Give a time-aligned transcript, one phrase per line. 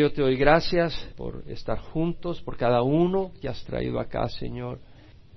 [0.00, 4.78] Yo te doy gracias por estar juntos, por cada uno que has traído acá, Señor.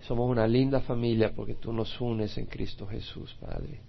[0.01, 3.79] Somos una linda familia porque tú nos unes en Cristo Jesús, Padre.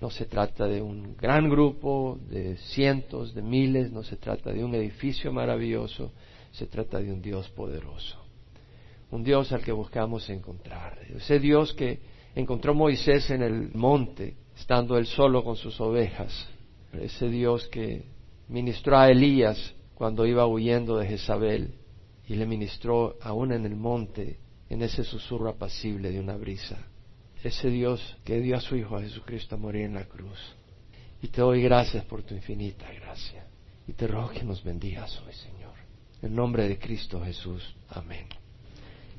[0.00, 4.62] No se trata de un gran grupo, de cientos, de miles, no se trata de
[4.64, 6.12] un edificio maravilloso,
[6.52, 8.24] se trata de un Dios poderoso.
[9.10, 11.00] Un Dios al que buscamos encontrar.
[11.16, 11.98] Ese Dios que
[12.36, 16.48] encontró Moisés en el monte, estando él solo con sus ovejas.
[16.92, 18.04] Ese Dios que
[18.46, 21.74] ministró a Elías cuando iba huyendo de Jezabel
[22.26, 26.76] y le ministró aún en el monte, en ese susurro apacible de una brisa.
[27.40, 30.56] Ese Dios que dio a su Hijo a Jesucristo a morir en la cruz.
[31.22, 33.46] Y te doy gracias por tu infinita gracia.
[33.86, 35.74] Y te ruego que nos bendigas hoy, Señor.
[36.20, 37.62] En nombre de Cristo Jesús.
[37.88, 38.26] Amén.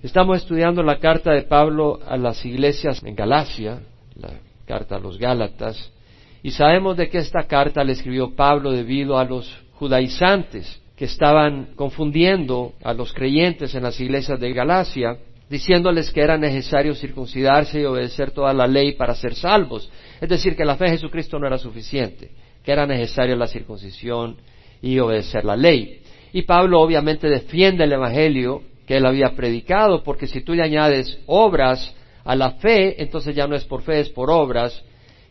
[0.01, 3.79] Estamos estudiando la carta de Pablo a las iglesias en Galacia,
[4.15, 4.33] la
[4.65, 5.93] carta a los Gálatas,
[6.41, 11.73] y sabemos de que esta carta le escribió Pablo debido a los judaizantes que estaban
[11.75, 15.17] confundiendo a los creyentes en las iglesias de Galacia,
[15.49, 19.91] diciéndoles que era necesario circuncidarse y obedecer toda la ley para ser salvos.
[20.21, 22.31] Es decir, que la fe en Jesucristo no era suficiente,
[22.63, 24.37] que era necesario la circuncisión
[24.81, 25.99] y obedecer la ley.
[26.31, 31.19] Y Pablo obviamente defiende el Evangelio que él había predicado, porque si tú le añades
[31.25, 31.93] obras
[32.23, 34.81] a la fe, entonces ya no es por fe, es por obras,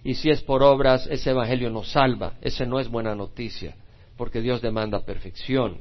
[0.05, 3.75] y si es por obras, ese Evangelio no salva, ese no es buena noticia
[4.17, 5.79] porque Dios demanda perfección.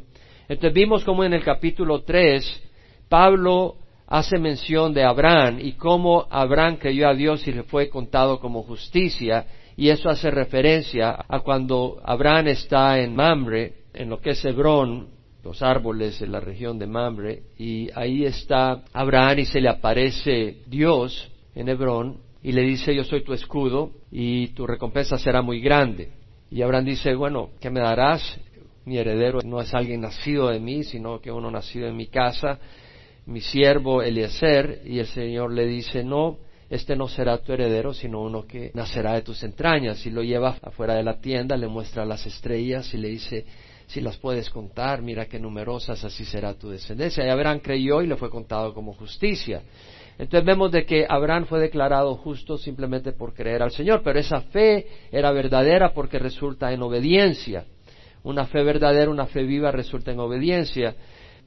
[0.48, 2.70] Entonces vimos como en el capítulo 3
[3.08, 3.76] Pablo
[4.08, 8.64] hace mención de Abraham y cómo Abraham creyó a Dios y le fue contado como
[8.64, 14.46] justicia y eso hace referencia a cuando Abraham está en Mamre, en lo que es
[14.46, 15.10] Hebrón,
[15.44, 20.58] los árboles en la región de Mamre, y ahí está Abraham y se le aparece
[20.68, 25.62] Dios en Hebrón y le dice yo soy tu escudo y tu recompensa será muy
[25.62, 26.21] grande.
[26.52, 28.38] Y Abraham dice, bueno, ¿qué me darás?
[28.84, 32.60] Mi heredero no es alguien nacido de mí, sino que uno nacido en mi casa,
[33.26, 34.82] mi siervo Eliezer.
[34.86, 39.14] Y el Señor le dice, no, este no será tu heredero, sino uno que nacerá
[39.14, 40.06] de tus entrañas.
[40.06, 43.46] Y lo lleva afuera de la tienda, le muestra las estrellas y le dice,
[43.88, 47.26] si las puedes contar, mira qué numerosas, así será tu descendencia.
[47.26, 49.62] Y Abraham creyó y le fue contado como justicia.
[50.22, 54.42] Entonces vemos de que Abraham fue declarado justo simplemente por creer al Señor, pero esa
[54.42, 57.66] fe era verdadera porque resulta en obediencia.
[58.22, 60.94] Una fe verdadera, una fe viva resulta en obediencia.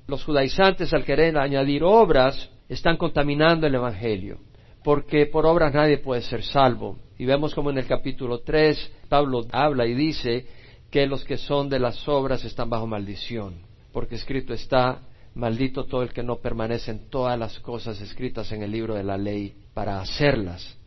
[0.09, 4.41] Los judaizantes al querer añadir obras están contaminando el Evangelio,
[4.83, 6.99] porque por obras nadie puede ser salvo.
[7.17, 10.47] Y vemos como en el capítulo 3 Pablo habla y dice
[10.91, 13.55] que los que son de las obras están bajo maldición,
[13.93, 14.99] porque escrito está,
[15.35, 19.05] maldito todo el que no permanece en todas las cosas escritas en el libro de
[19.05, 20.79] la ley para hacerlas.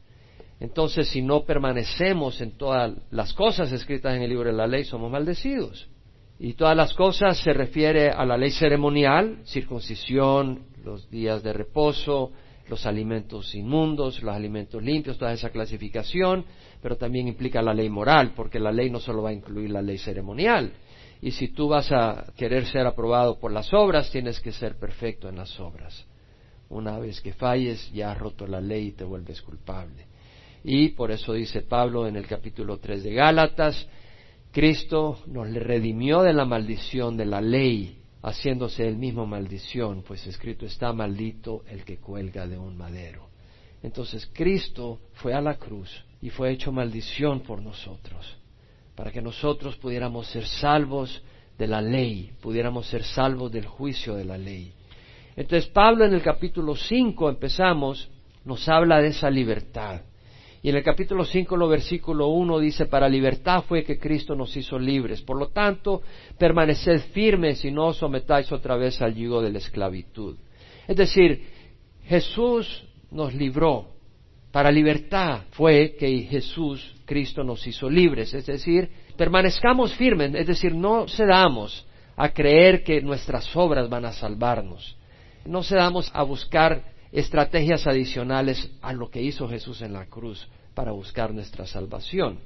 [0.60, 4.86] Entonces, si no permanecemos en todas las cosas escritas en el libro de la ley,
[4.86, 5.88] somos maldecidos.
[6.40, 12.32] Y todas las cosas se refiere a la ley ceremonial, circuncisión, los días de reposo,
[12.70, 16.46] los alimentos inmundos, los alimentos limpios, toda esa clasificación,
[16.82, 19.82] pero también implica la ley moral, porque la ley no solo va a incluir la
[19.82, 20.74] ley ceremonial,
[21.22, 25.28] y si tú vas a querer ser aprobado por las obras, tienes que ser perfecto
[25.28, 26.06] en las obras.
[26.70, 30.06] Una vez que falles, ya has roto la ley y te vuelves culpable.
[30.64, 33.88] Y por eso dice Pablo en el capítulo 3 de Gálatas,
[34.52, 40.66] Cristo nos redimió de la maldición de la ley, haciéndose él mismo maldición, pues escrito
[40.66, 43.30] está maldito el que cuelga de un madero.
[43.82, 45.90] Entonces Cristo fue a la cruz
[46.22, 48.38] y fue hecho maldición por nosotros
[48.98, 51.22] para que nosotros pudiéramos ser salvos
[51.56, 54.74] de la ley, pudiéramos ser salvos del juicio de la ley.
[55.36, 58.10] Entonces Pablo en el capítulo 5 empezamos,
[58.44, 60.02] nos habla de esa libertad.
[60.64, 64.58] Y en el capítulo 5, lo versículo 1 dice, para libertad fue que Cristo nos
[64.58, 65.22] hizo libres.
[65.22, 66.02] Por lo tanto,
[66.40, 70.36] permaneced firmes y no os sometáis otra vez al yugo de la esclavitud.
[70.88, 71.44] Es decir,
[72.04, 73.90] Jesús nos libró.
[74.52, 78.34] Para libertad fue que Jesús Cristo nos hizo libres.
[78.34, 81.88] Es decir, permanezcamos firmes, es decir, no cedamos
[82.18, 84.98] a creer que nuestras obras van a salvarnos.
[85.46, 90.92] No cedamos a buscar estrategias adicionales a lo que hizo Jesús en la cruz para
[90.92, 92.40] buscar nuestra salvación.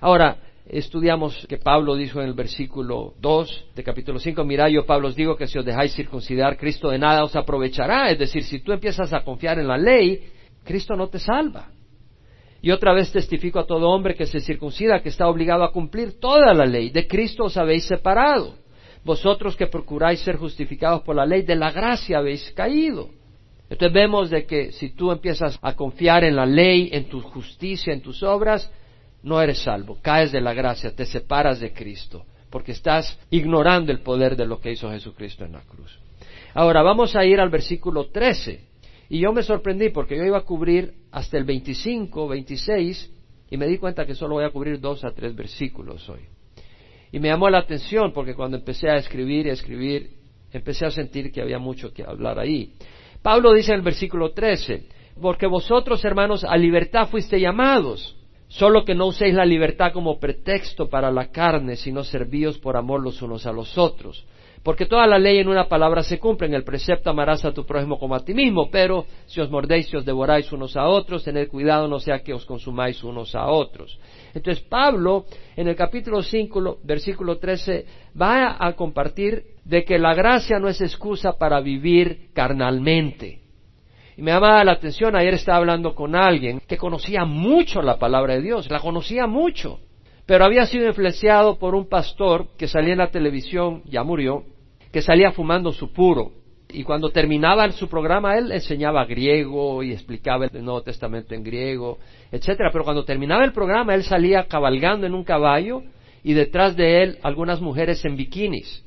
[0.00, 5.08] Ahora, estudiamos que Pablo dijo en el versículo 2 de capítulo 5, mira, yo Pablo
[5.08, 8.10] os digo que si os dejáis circuncidar, Cristo de nada os aprovechará.
[8.10, 10.32] Es decir, si tú empiezas a confiar en la ley,
[10.64, 11.68] Cristo no te salva.
[12.64, 16.18] Y otra vez testifico a todo hombre que se circuncida que está obligado a cumplir
[16.18, 16.88] toda la ley.
[16.88, 18.54] De Cristo os habéis separado.
[19.04, 23.10] Vosotros que procuráis ser justificados por la ley, de la gracia habéis caído.
[23.68, 27.92] Entonces vemos de que si tú empiezas a confiar en la ley, en tu justicia,
[27.92, 28.72] en tus obras,
[29.22, 29.98] no eres salvo.
[30.00, 32.24] Caes de la gracia, te separas de Cristo.
[32.48, 35.98] porque estás ignorando el poder de lo que hizo Jesucristo en la cruz.
[36.54, 38.73] Ahora vamos a ir al versículo 13.
[39.08, 43.12] Y yo me sorprendí porque yo iba a cubrir hasta el 25, 26,
[43.50, 46.20] y me di cuenta que solo voy a cubrir dos a tres versículos hoy.
[47.12, 50.10] Y me llamó la atención porque cuando empecé a escribir y a escribir,
[50.52, 52.72] empecé a sentir que había mucho que hablar ahí.
[53.22, 54.88] Pablo dice en el versículo 13,
[55.20, 58.16] porque vosotros, hermanos, a libertad fuiste llamados,
[58.48, 63.02] solo que no uséis la libertad como pretexto para la carne, sino servíos por amor
[63.02, 64.26] los unos a los otros.
[64.64, 67.66] Porque toda la ley en una palabra se cumple, en el precepto amarás a tu
[67.66, 71.22] prójimo como a ti mismo, pero si os mordéis y os devoráis unos a otros,
[71.22, 74.00] tened cuidado no sea que os consumáis unos a otros.
[74.32, 77.84] Entonces Pablo, en el capítulo 5, versículo 13,
[78.18, 83.40] va a compartir de que la gracia no es excusa para vivir carnalmente.
[84.16, 88.32] Y me llama la atención, ayer estaba hablando con alguien que conocía mucho la palabra
[88.32, 89.80] de Dios, la conocía mucho,
[90.24, 94.44] pero había sido influenciado por un pastor que salía en la televisión, ya murió,
[94.94, 96.30] que salía fumando su puro.
[96.68, 101.98] Y cuando terminaba su programa, él enseñaba griego y explicaba el Nuevo Testamento en griego,
[102.30, 102.70] etcétera.
[102.70, 105.82] Pero cuando terminaba el programa, él salía cabalgando en un caballo
[106.22, 108.84] y detrás de él algunas mujeres en bikinis.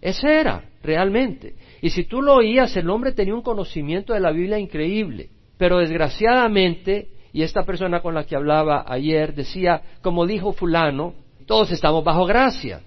[0.00, 1.54] Ese era, realmente.
[1.82, 5.28] Y si tú lo oías, el hombre tenía un conocimiento de la Biblia increíble.
[5.56, 11.14] Pero desgraciadamente, y esta persona con la que hablaba ayer decía, como dijo fulano,
[11.46, 12.80] todos estamos bajo gracia.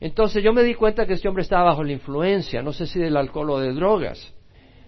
[0.00, 2.98] Entonces yo me di cuenta que este hombre estaba bajo la influencia, no sé si
[2.98, 4.34] del alcohol o de drogas.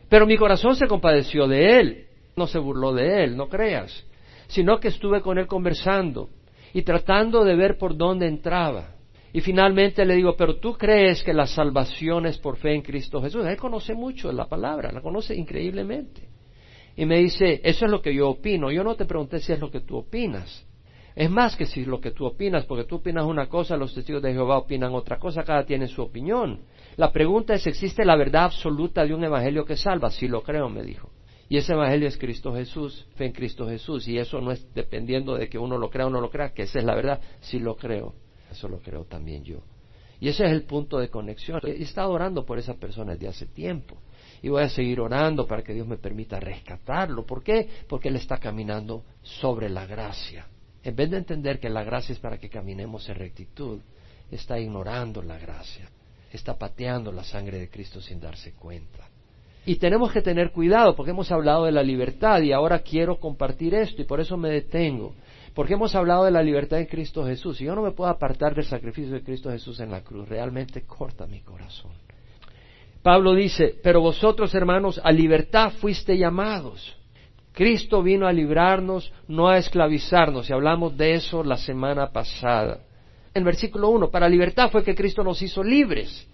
[0.08, 2.06] Pero mi corazón se compadeció de él,
[2.37, 4.06] no se burló de él, no creas,
[4.49, 6.31] sino que estuve con él conversando
[6.72, 8.94] y tratando de ver por dónde entraba.
[9.32, 13.20] Y finalmente le digo, pero tú crees que la salvación es por fe en Cristo
[13.20, 13.46] Jesús.
[13.46, 16.28] Él conoce mucho la palabra, la conoce increíblemente.
[16.96, 18.72] Y me dice, eso es lo que yo opino.
[18.72, 20.66] Yo no te pregunté si es lo que tú opinas.
[21.14, 24.22] Es más que si lo que tú opinas, porque tú opinas una cosa, los testigos
[24.22, 26.60] de Jehová opinan otra cosa, cada tiene su opinión.
[26.96, 30.10] La pregunta es, ¿existe la verdad absoluta de un evangelio que salva?
[30.10, 31.10] Sí lo creo, me dijo.
[31.49, 34.06] Y ese evangelio es Cristo Jesús, fe en Cristo Jesús.
[34.06, 36.62] Y eso no es dependiendo de que uno lo crea o no lo crea, que
[36.62, 37.20] esa es la verdad.
[37.40, 38.14] Sí lo creo.
[38.50, 39.62] Eso lo creo también yo.
[40.20, 41.60] Y ese es el punto de conexión.
[41.64, 43.96] He estado orando por esa persona desde hace tiempo.
[44.43, 47.25] Y voy a seguir orando para que Dios me permita rescatarlo.
[47.25, 47.69] ¿Por qué?
[47.88, 50.46] Porque Él está caminando sobre la gracia.
[50.83, 53.81] En vez de entender que la gracia es para que caminemos en rectitud,
[54.31, 55.89] está ignorando la gracia,
[56.33, 59.09] está pateando la sangre de Cristo sin darse cuenta.
[59.67, 63.75] Y tenemos que tener cuidado porque hemos hablado de la libertad y ahora quiero compartir
[63.75, 65.15] esto y por eso me detengo.
[65.55, 68.55] Porque hemos hablado de la libertad en Cristo Jesús y yo no me puedo apartar
[68.55, 70.29] del sacrificio de Cristo Jesús en la cruz.
[70.29, 71.91] Realmente corta mi corazón.
[73.03, 76.98] Pablo dice, pero vosotros hermanos a libertad fuiste llamados.
[77.58, 82.82] Cristo vino a librarnos, no a esclavizarnos, y hablamos de eso la semana pasada.
[83.34, 86.25] En versículo 1, para libertad fue que Cristo nos hizo libres.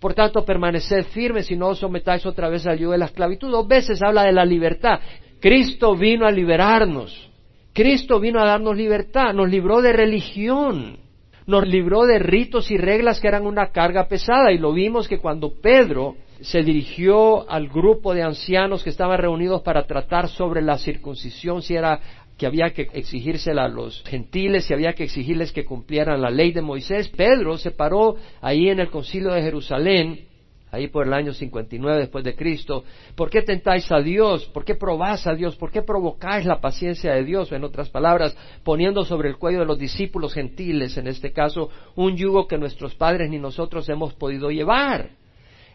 [0.00, 3.52] Por tanto, permaneced firmes y no os sometáis otra vez al yugo de la esclavitud.
[3.52, 4.98] Dos veces habla de la libertad.
[5.38, 7.30] Cristo vino a liberarnos.
[7.72, 9.32] Cristo vino a darnos libertad.
[9.32, 10.98] Nos libró de religión.
[11.46, 14.52] Nos libró de ritos y reglas que eran una carga pesada.
[14.52, 19.62] Y lo vimos que cuando Pedro se dirigió al grupo de ancianos que estaban reunidos
[19.62, 22.00] para tratar sobre la circuncisión, si era
[22.36, 26.52] que había que exigírsela a los gentiles, si había que exigirles que cumplieran la ley
[26.52, 27.08] de Moisés.
[27.08, 30.26] Pedro se paró ahí en el concilio de Jerusalén,
[30.74, 32.84] ahí por el año 59 después de Cristo.
[33.14, 34.46] ¿Por qué tentáis a Dios?
[34.46, 35.56] ¿Por qué probáis a Dios?
[35.56, 37.52] ¿Por qué provocáis la paciencia de Dios?
[37.52, 42.16] En otras palabras, poniendo sobre el cuello de los discípulos gentiles, en este caso, un
[42.16, 45.10] yugo que nuestros padres ni nosotros hemos podido llevar.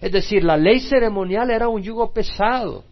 [0.01, 2.83] Es decir, la ley ceremonial era un yugo pesado.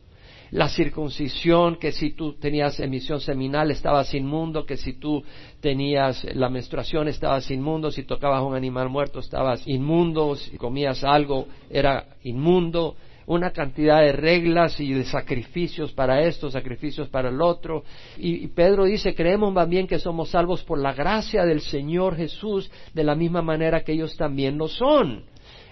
[0.52, 5.24] La circuncisión, que si tú tenías emisión seminal estabas inmundo, que si tú
[5.60, 11.48] tenías la menstruación estabas inmundo, si tocabas un animal muerto estabas inmundo, si comías algo
[11.70, 12.96] era inmundo,
[13.28, 17.84] una cantidad de reglas y de sacrificios para esto, sacrificios para el otro.
[18.18, 22.72] Y, Pedro dice, creemos más bien que somos salvos por la gracia del Señor Jesús,
[22.94, 25.26] de la misma manera que ellos también lo son.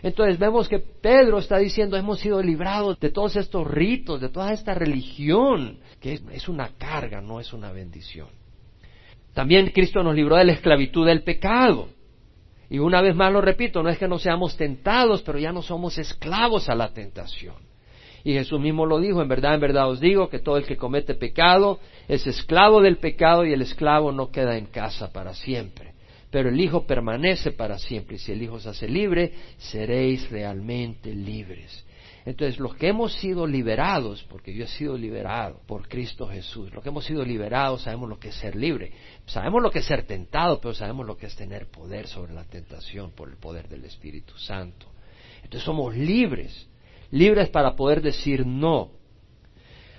[0.05, 4.53] Entonces vemos que Pedro está diciendo, hemos sido librados de todos estos ritos, de toda
[4.53, 8.27] esta religión, que es, una carga, no es una bendición.
[9.33, 11.87] También Cristo nos libró de la esclavitud del pecado.
[12.69, 15.63] Y una vez más lo repito, no es que no seamos tentados, pero ya no
[15.63, 17.55] somos esclavos a la tentación.
[18.23, 20.77] Y Jesús mismo lo dijo, en verdad, en verdad os digo que todo el que
[20.77, 25.94] comete pecado es esclavo del pecado y el esclavo no queda en casa para siempre
[26.31, 28.15] pero el Hijo permanece para siempre.
[28.15, 31.85] Y si el Hijo se hace libre, seréis realmente libres.
[32.25, 36.81] Entonces, los que hemos sido liberados, porque yo he sido liberado por Cristo Jesús, los
[36.81, 38.91] que hemos sido liberados sabemos lo que es ser libre.
[39.27, 42.43] Sabemos lo que es ser tentado, pero sabemos lo que es tener poder sobre la
[42.43, 44.87] tentación por el poder del Espíritu Santo.
[45.43, 46.67] Entonces somos libres,
[47.11, 48.89] libres para poder decir no.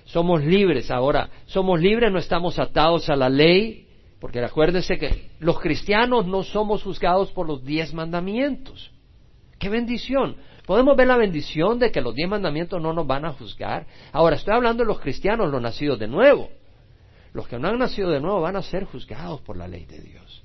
[0.06, 3.85] Somos libres ahora, somos libres, no estamos atados a la ley,
[4.20, 8.90] porque acuérdense que los cristianos no somos juzgados por los diez mandamientos.
[9.58, 10.36] ¡Qué bendición!
[10.66, 13.86] Podemos ver la bendición de que los diez mandamientos no nos van a juzgar.
[14.12, 16.50] Ahora, estoy hablando de los cristianos, los nacidos de nuevo.
[17.32, 20.00] Los que no han nacido de nuevo van a ser juzgados por la ley de
[20.00, 20.44] Dios.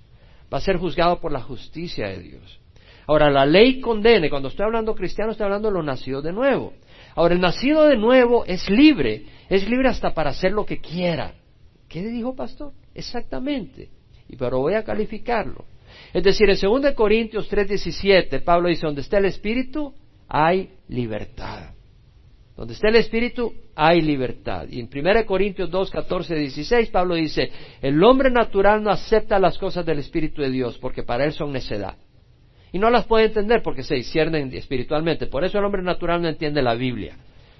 [0.54, 2.60] Va a ser juzgado por la justicia de Dios.
[3.08, 6.74] Ahora, la ley condena, cuando estoy hablando cristiano, estoy hablando de los nacidos de nuevo.
[7.16, 11.34] Ahora, el nacido de nuevo es libre, es libre hasta para hacer lo que quiera.
[11.90, 12.74] ¿Qué dijo pastor?
[12.94, 13.90] Exactamente.
[14.28, 15.66] Y pero voy a calificarlo.
[16.14, 19.94] Es decir, en 2 Corintios 3:17, Pablo dice, donde está el Espíritu,
[20.28, 21.74] hay libertad.
[22.56, 24.68] Donde está el Espíritu, hay libertad.
[24.70, 27.50] Y en 1 Corintios 2, 14, 16, Pablo dice,
[27.82, 31.52] el hombre natural no acepta las cosas del Espíritu de Dios, porque para él son
[31.52, 31.98] necedad.
[32.74, 35.28] Y no las puede entender porque se disciernen espiritualmente.
[35.28, 37.18] Por eso el hombre natural no entiende la Biblia,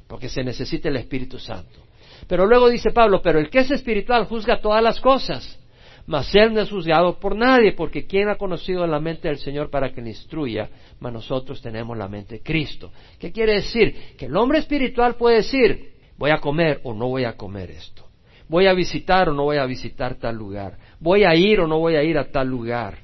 [0.08, 1.80] porque se necesita el Espíritu Santo.
[2.28, 5.60] Pero luego dice Pablo, pero el que es espiritual juzga todas las cosas,
[6.06, 9.70] mas él no es juzgado por nadie, porque ¿quién ha conocido la mente del Señor
[9.70, 10.70] para que le instruya?
[11.00, 12.92] Mas nosotros tenemos la mente de Cristo.
[13.20, 14.16] ¿Qué quiere decir?
[14.18, 18.06] Que el hombre espiritual puede decir, voy a comer o no voy a comer esto.
[18.48, 20.78] Voy a visitar o no voy a visitar tal lugar.
[21.00, 22.98] Voy a ir o no voy a ir a tal lugar.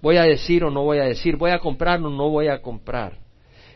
[0.00, 1.36] Voy a decir o no voy a decir.
[1.36, 3.18] Voy a comprar o no voy a comprar.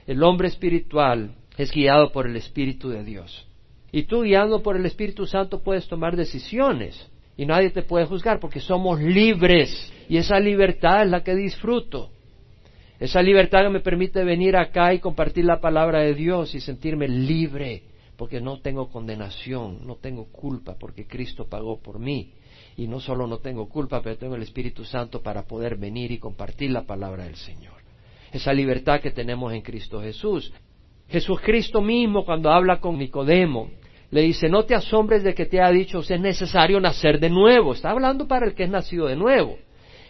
[0.07, 3.50] El hombre espiritual es guiado por el Espíritu de Dios.
[3.93, 8.39] Y tú guiando por el Espíritu Santo puedes tomar decisiones y nadie te puede juzgar
[8.39, 12.11] porque somos libres y esa libertad es la que disfruto.
[12.99, 17.09] Esa libertad que me permite venir acá y compartir la palabra de Dios y sentirme
[17.09, 17.85] libre
[18.17, 22.35] porque no tengo condenación, no tengo culpa porque Cristo pagó por mí.
[22.77, 26.19] Y no solo no tengo culpa, pero tengo el Espíritu Santo para poder venir y
[26.19, 27.81] compartir la palabra del Señor.
[28.31, 30.53] Esa libertad que tenemos en Cristo Jesús.
[31.11, 33.71] Jesucristo mismo cuando habla con Nicodemo,
[34.11, 37.73] le dice, no te asombres de que te ha dicho, es necesario nacer de nuevo.
[37.73, 39.57] Está hablando para el que es nacido de nuevo.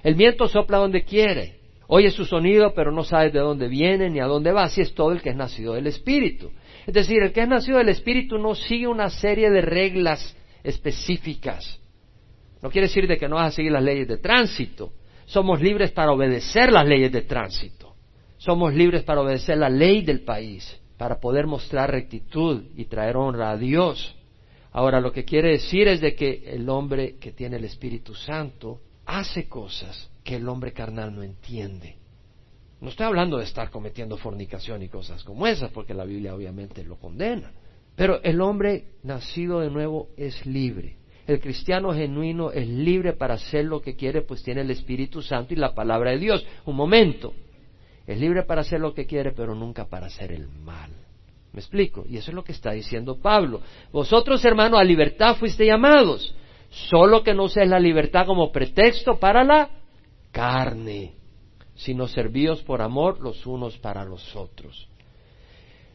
[0.02, 1.58] El viento sopla donde quiere.
[1.86, 4.64] Oye su sonido, pero no sabes de dónde viene ni a dónde va.
[4.64, 6.50] Así es todo el que es nacido del Espíritu.
[6.86, 11.80] Es decir, el que es nacido del Espíritu no sigue una serie de reglas específicas.
[12.62, 14.92] No quiere decir de que no vas a seguir las leyes de tránsito.
[15.26, 17.94] Somos libres para obedecer las leyes de tránsito.
[18.38, 23.52] Somos libres para obedecer la ley del país para poder mostrar rectitud y traer honra
[23.52, 24.14] a Dios.
[24.70, 28.82] Ahora, lo que quiere decir es de que el hombre que tiene el Espíritu Santo
[29.06, 31.96] hace cosas que el hombre carnal no entiende.
[32.82, 36.84] No estoy hablando de estar cometiendo fornicación y cosas como esas, porque la Biblia obviamente
[36.84, 37.50] lo condena.
[37.96, 40.98] Pero el hombre nacido de nuevo es libre.
[41.26, 45.54] El cristiano genuino es libre para hacer lo que quiere, pues tiene el Espíritu Santo
[45.54, 46.46] y la palabra de Dios.
[46.66, 47.32] Un momento,
[48.12, 50.90] es libre para hacer lo que quiere, pero nunca para hacer el mal.
[51.52, 52.04] ¿Me explico?
[52.08, 53.60] Y eso es lo que está diciendo Pablo.
[53.92, 56.34] Vosotros, hermanos, a libertad fuiste llamados,
[56.70, 59.70] solo que no uséis la libertad como pretexto para la
[60.30, 61.14] carne,
[61.74, 64.88] sino servíos por amor los unos para los otros.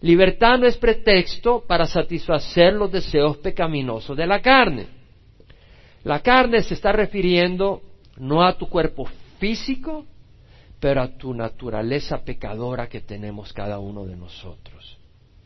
[0.02, 4.88] Libertad no es pretexto para satisfacer los deseos pecaminosos de la carne.
[6.04, 7.82] La carne se está refiriendo
[8.18, 9.06] no a tu cuerpo
[9.40, 10.06] físico,
[10.86, 15.00] pero a tu naturaleza pecadora que tenemos cada uno de nosotros.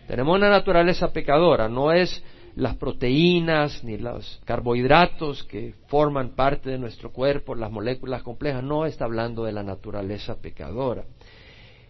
[0.05, 2.21] Tenemos una naturaleza pecadora, no es
[2.57, 8.85] las proteínas ni los carbohidratos que forman parte de nuestro cuerpo, las moléculas complejas, no
[8.85, 11.05] está hablando de la naturaleza pecadora.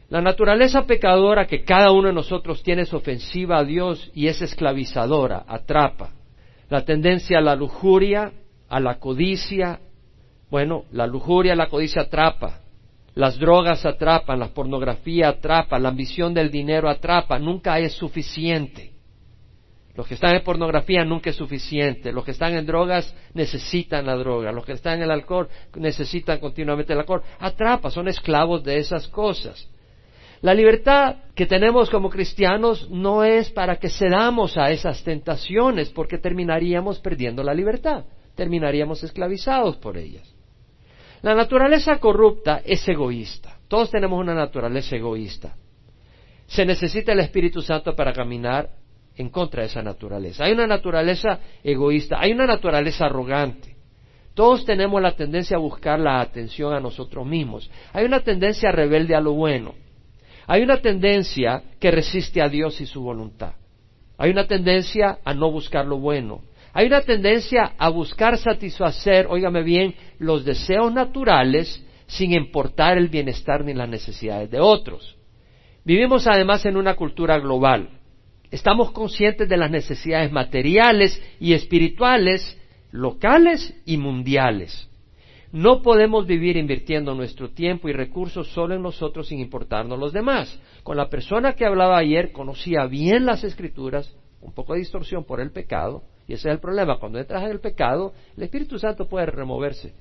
[0.09, 4.43] La naturaleza pecadora que cada uno de nosotros tiene es ofensiva a Dios y es
[4.43, 6.11] esclavizadora, atrapa.
[6.69, 8.31] La tendencia a la lujuria,
[8.69, 9.79] a la codicia,
[10.51, 12.68] bueno, la lujuria, la codicia atrapa.
[13.19, 18.93] Las drogas atrapan, la pornografía atrapa, la ambición del dinero atrapa, nunca es suficiente.
[19.93, 22.13] Los que están en pornografía nunca es suficiente.
[22.13, 24.53] Los que están en drogas necesitan la droga.
[24.53, 27.21] Los que están en el alcohol necesitan continuamente el alcohol.
[27.39, 29.69] Atrapa, son esclavos de esas cosas.
[30.39, 36.19] La libertad que tenemos como cristianos no es para que cedamos a esas tentaciones, porque
[36.19, 40.38] terminaríamos perdiendo la libertad, terminaríamos esclavizados por ellas.
[41.21, 43.57] La naturaleza corrupta es egoísta.
[43.67, 45.55] Todos tenemos una naturaleza egoísta.
[46.47, 48.69] Se necesita el Espíritu Santo para caminar
[49.15, 50.45] en contra de esa naturaleza.
[50.45, 53.75] Hay una naturaleza egoísta, hay una naturaleza arrogante.
[54.33, 57.69] Todos tenemos la tendencia a buscar la atención a nosotros mismos.
[57.91, 59.75] Hay una tendencia rebelde a lo bueno.
[60.47, 63.53] Hay una tendencia que resiste a Dios y su voluntad.
[64.17, 66.41] Hay una tendencia a no buscar lo bueno.
[66.73, 73.63] Hay una tendencia a buscar satisfacer, óigame bien, los deseos naturales sin importar el bienestar
[73.63, 75.17] ni las necesidades de otros.
[75.83, 77.89] Vivimos además en una cultura global.
[78.51, 82.59] Estamos conscientes de las necesidades materiales y espirituales,
[82.91, 84.89] locales y mundiales.
[85.51, 90.59] No podemos vivir invirtiendo nuestro tiempo y recursos solo en nosotros sin importarnos los demás.
[90.83, 95.41] Con la persona que hablaba ayer conocía bien las escrituras, un poco de distorsión por
[95.41, 96.99] el pecado, y ese es el problema.
[96.99, 99.95] Cuando entras en el pecado, el Espíritu Santo puede removerse.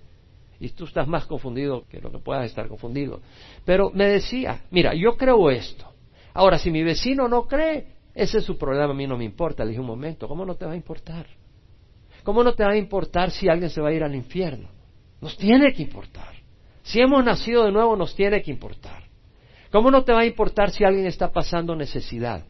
[0.60, 3.22] Y tú estás más confundido que lo que puedas estar confundido.
[3.64, 5.86] Pero me decía, mira, yo creo esto.
[6.34, 9.64] Ahora, si mi vecino no cree, ese es su problema, a mí no me importa.
[9.64, 11.26] Le dije un momento, ¿cómo no te va a importar?
[12.24, 14.68] ¿Cómo no te va a importar si alguien se va a ir al infierno?
[15.22, 16.34] Nos tiene que importar.
[16.82, 19.02] Si hemos nacido de nuevo, nos tiene que importar.
[19.72, 22.44] ¿Cómo no te va a importar si alguien está pasando necesidad?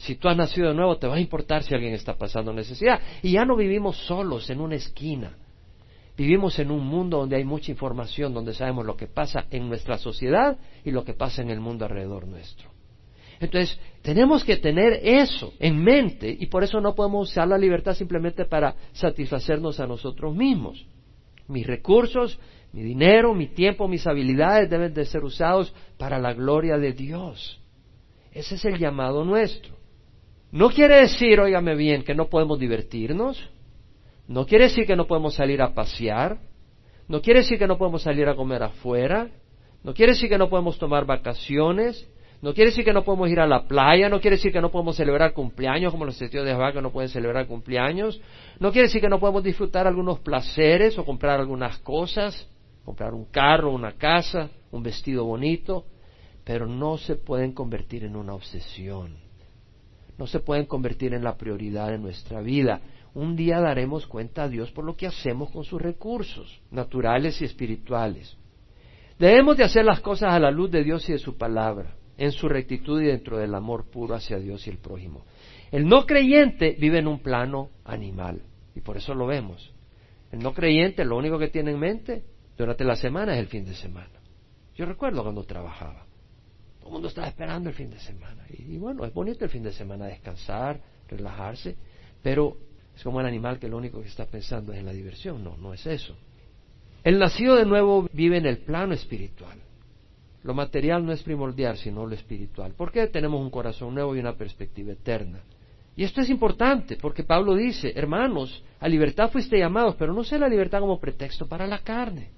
[0.00, 3.00] Si tú has nacido de nuevo, te va a importar si alguien está pasando necesidad.
[3.22, 5.36] Y ya no vivimos solos en una esquina.
[6.16, 9.98] Vivimos en un mundo donde hay mucha información, donde sabemos lo que pasa en nuestra
[9.98, 12.70] sociedad y lo que pasa en el mundo alrededor nuestro.
[13.40, 17.94] Entonces, tenemos que tener eso en mente y por eso no podemos usar la libertad
[17.94, 20.86] simplemente para satisfacernos a nosotros mismos.
[21.46, 22.38] Mis recursos,
[22.72, 27.60] mi dinero, mi tiempo, mis habilidades deben de ser usados para la gloria de Dios.
[28.32, 29.79] Ese es el llamado nuestro.
[30.52, 33.50] No quiere decir, óigame bien, que no podemos divertirnos.
[34.26, 36.38] No quiere decir que no podemos salir a pasear.
[37.08, 39.28] No quiere decir que no podemos salir a comer afuera.
[39.82, 42.08] No quiere decir que no podemos tomar vacaciones.
[42.42, 44.70] No quiere decir que no podemos ir a la playa, no quiere decir que no
[44.70, 48.18] podemos celebrar cumpleaños como los testigos de Jehová que no pueden celebrar cumpleaños,
[48.58, 52.48] no quiere decir que no podemos disfrutar algunos placeres o comprar algunas cosas,
[52.82, 55.84] comprar un carro, una casa, un vestido bonito,
[56.42, 59.18] pero no se pueden convertir en una obsesión,
[60.20, 62.82] no se pueden convertir en la prioridad de nuestra vida.
[63.14, 67.46] Un día daremos cuenta a Dios por lo que hacemos con sus recursos, naturales y
[67.46, 68.36] espirituales.
[69.18, 72.32] Debemos de hacer las cosas a la luz de Dios y de su palabra en
[72.32, 75.24] su rectitud y dentro del amor puro hacia Dios y el prójimo.
[75.72, 78.42] El no creyente vive en un plano animal
[78.74, 79.72] y por eso lo vemos.
[80.30, 82.24] El no creyente lo único que tiene en mente
[82.58, 84.20] durante la semana es el fin de semana.
[84.76, 86.09] Yo recuerdo cuando trabajaba.
[86.80, 88.44] Todo el mundo estaba esperando el fin de semana.
[88.48, 91.76] Y, bueno, es bonito el fin de semana descansar, relajarse,
[92.22, 92.56] pero
[92.96, 95.44] es como el animal que lo único que está pensando es en la diversión.
[95.44, 96.16] No, no es eso.
[97.04, 99.58] El nacido de nuevo vive en el plano espiritual.
[100.42, 102.72] Lo material no es primordial, sino lo espiritual.
[102.72, 105.40] ¿Por qué tenemos un corazón nuevo y una perspectiva eterna?
[105.96, 110.38] Y esto es importante, porque Pablo dice, hermanos, a libertad fuiste llamados, pero no sea
[110.38, 112.30] la libertad como pretexto para la carne.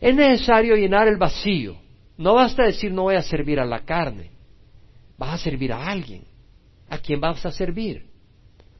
[0.00, 1.76] Es necesario llenar el vacío.
[2.16, 4.30] No basta decir no voy a servir a la carne.
[5.18, 6.24] Vas a servir a alguien.
[6.88, 8.06] ¿A quién vas a servir?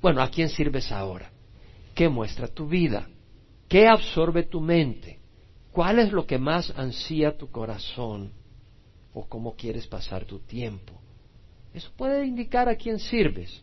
[0.00, 1.30] Bueno, ¿a quién sirves ahora?
[1.94, 3.08] ¿Qué muestra tu vida?
[3.68, 5.18] ¿Qué absorbe tu mente?
[5.72, 8.32] ¿Cuál es lo que más ansía tu corazón?
[9.14, 10.92] o cómo quieres pasar tu tiempo.
[11.72, 13.62] Eso puede indicar a quién sirves.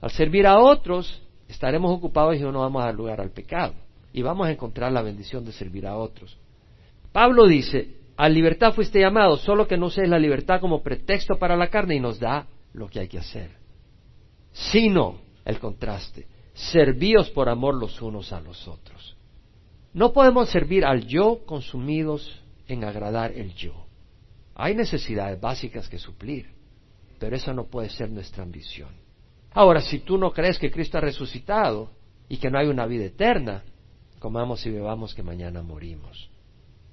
[0.00, 3.74] Al servir a otros, estaremos ocupados y no vamos a dar lugar al pecado.
[4.12, 6.36] Y vamos a encontrar la bendición de servir a otros.
[7.12, 11.56] Pablo dice, a libertad fuiste llamado, solo que no seas la libertad como pretexto para
[11.56, 13.52] la carne y nos da lo que hay que hacer.
[14.50, 19.16] Sino, el contraste, servíos por amor los unos a los otros.
[19.94, 23.86] No podemos servir al yo consumidos en agradar el yo.
[24.56, 26.48] Hay necesidades básicas que suplir,
[27.20, 28.90] pero esa no puede ser nuestra ambición.
[29.52, 31.92] Ahora, si tú no crees que Cristo ha resucitado
[32.28, 33.62] y que no hay una vida eterna,
[34.18, 36.27] comamos y bebamos que mañana morimos.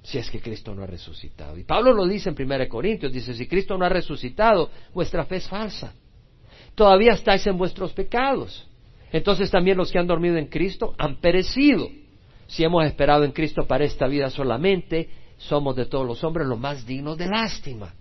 [0.06, 1.58] Si es que Cristo no ha resucitado.
[1.58, 5.38] Y Pablo lo dice en 1 Corintios, dice, si Cristo no ha resucitado, vuestra fe
[5.38, 5.96] es falsa.
[6.76, 8.68] Todavía estáis en vuestros pecados.
[9.12, 11.90] Entonces también los que han dormido en Cristo han perecido.
[12.46, 16.60] Si hemos esperado en Cristo para esta vida solamente, somos de todos los hombres los
[16.60, 17.96] más dignos de lástima.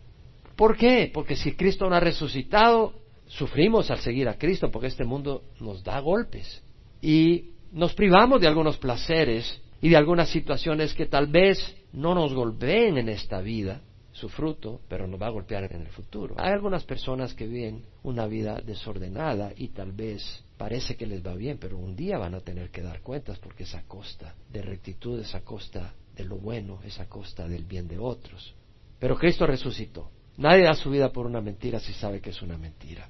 [0.56, 1.10] ¿Por qué?
[1.12, 2.92] Porque si Cristo no ha resucitado,
[3.28, 6.62] sufrimos al seguir a Cristo, porque este mundo nos da golpes.
[7.00, 11.58] Y nos privamos de algunos placeres y de algunas situaciones que tal vez
[11.94, 13.80] no nos golpeen en esta vida,
[14.12, 16.36] su fruto, pero nos va a golpear en el futuro.
[16.38, 21.34] Hay algunas personas que viven una vida desordenada y tal vez parece que les va
[21.34, 24.62] bien, pero un día van a tener que dar cuentas porque es a costa de
[24.62, 28.54] rectitud, es a costa de lo bueno es a costa del bien de otros.
[28.98, 30.10] Pero Cristo resucitó.
[30.36, 33.08] Nadie da su vida por una mentira si sabe que es una mentira.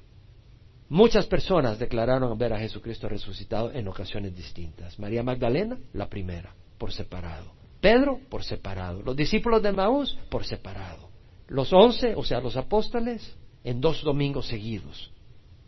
[0.88, 4.98] Muchas personas declararon ver a Jesucristo resucitado en ocasiones distintas.
[4.98, 7.63] María Magdalena, la primera, por separado.
[7.84, 9.02] Pedro, por separado.
[9.02, 11.10] Los discípulos de Maús, por separado.
[11.48, 15.12] los once, o sea, los apóstoles, en dos domingos seguidos.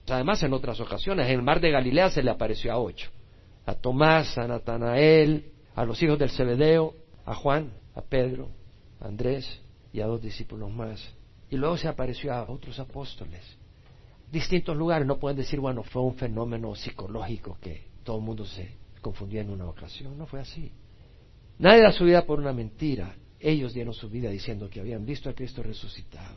[0.09, 3.11] Además, en otras ocasiones, en el mar de Galilea se le apareció a ocho.
[3.67, 6.95] A Tomás, a Natanael, a los hijos del Zebedeo,
[7.27, 8.49] a Juan, a Pedro,
[8.99, 9.61] a Andrés
[9.93, 11.07] y a dos discípulos más.
[11.51, 13.45] Y luego se apareció a otros apóstoles.
[14.33, 18.71] Distintos lugares, no pueden decir, bueno, fue un fenómeno psicológico que todo el mundo se
[19.03, 20.17] confundía en una ocasión.
[20.17, 20.73] No fue así.
[21.59, 23.15] Nadie da su vida por una mentira.
[23.41, 26.37] Ellos dieron su vida diciendo que habían visto a Cristo resucitado.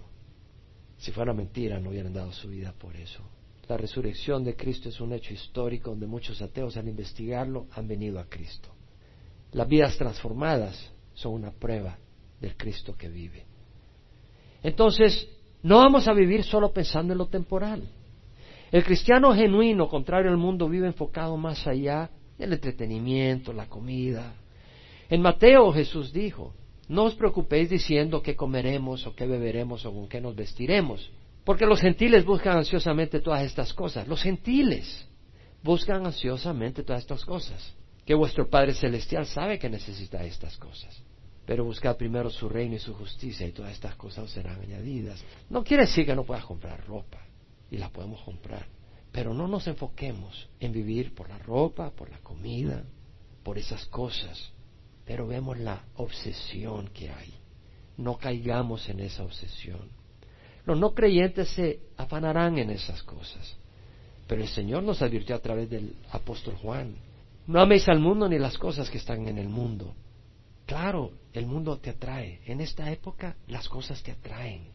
[0.97, 3.23] Si fuera mentira, no hubieran dado su vida por eso.
[3.67, 8.19] La resurrección de Cristo es un hecho histórico donde muchos ateos al investigarlo han venido
[8.19, 8.69] a Cristo.
[9.51, 11.97] Las vidas transformadas son una prueba
[12.39, 13.45] del Cristo que vive.
[14.63, 15.29] Entonces,
[15.61, 17.87] no vamos a vivir solo pensando en lo temporal.
[18.71, 24.33] El cristiano genuino, contrario al mundo, vive enfocado más allá del entretenimiento, la comida.
[25.09, 26.53] En Mateo Jesús dijo,
[26.87, 31.09] no os preocupéis diciendo qué comeremos o qué beberemos o con qué nos vestiremos,
[31.43, 34.07] porque los gentiles buscan ansiosamente todas estas cosas.
[34.07, 35.07] Los gentiles
[35.63, 37.75] buscan ansiosamente todas estas cosas.
[38.05, 41.03] Que vuestro Padre Celestial sabe que necesita estas cosas.
[41.45, 45.23] Pero buscad primero su reino y su justicia y todas estas cosas serán añadidas.
[45.49, 47.19] No quiere decir que no puedas comprar ropa.
[47.71, 48.67] Y la podemos comprar.
[49.11, 52.83] Pero no nos enfoquemos en vivir por la ropa, por la comida,
[53.43, 54.53] por esas cosas
[55.09, 57.33] pero vemos la obsesión que hay.
[57.97, 59.89] No caigamos en esa obsesión.
[60.65, 63.57] Los no creyentes se afanarán en esas cosas.
[64.27, 66.93] Pero el Señor nos advirtió a través del apóstol Juan.
[67.47, 69.95] No améis al mundo ni las cosas que están en el mundo.
[70.67, 72.41] Claro, el mundo te atrae.
[72.45, 74.67] En esta época las cosas te atraen.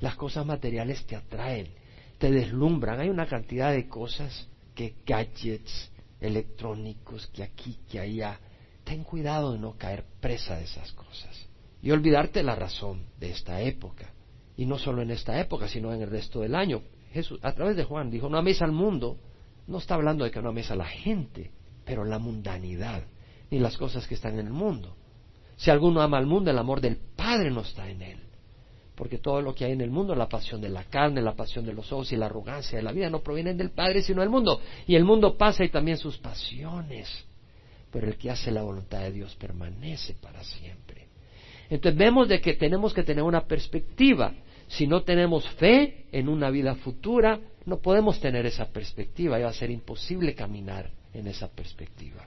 [0.00, 1.68] Las cosas materiales te atraen,
[2.16, 2.98] te deslumbran.
[2.98, 8.40] Hay una cantidad de cosas que gadgets electrónicos, que aquí, que allá,
[8.90, 11.48] ten cuidado de no caer presa de esas cosas
[11.80, 14.12] y olvidarte la razón de esta época.
[14.56, 16.82] Y no solo en esta época, sino en el resto del año.
[17.12, 19.16] Jesús, a través de Juan, dijo, no améis al mundo.
[19.68, 21.52] No está hablando de que no améis a la gente,
[21.84, 23.04] pero la mundanidad,
[23.48, 24.96] ni las cosas que están en el mundo.
[25.54, 28.18] Si alguno ama al mundo, el amor del Padre no está en él.
[28.96, 31.64] Porque todo lo que hay en el mundo, la pasión de la carne, la pasión
[31.64, 34.30] de los ojos y la arrogancia de la vida, no provienen del Padre, sino del
[34.30, 34.60] mundo.
[34.88, 37.29] Y el mundo pasa y también sus pasiones
[37.90, 41.08] pero el que hace la voluntad de Dios permanece para siempre.
[41.68, 44.34] Entonces vemos de que tenemos que tener una perspectiva.
[44.66, 49.50] Si no tenemos fe en una vida futura, no podemos tener esa perspectiva y va
[49.50, 52.26] a ser imposible caminar en esa perspectiva.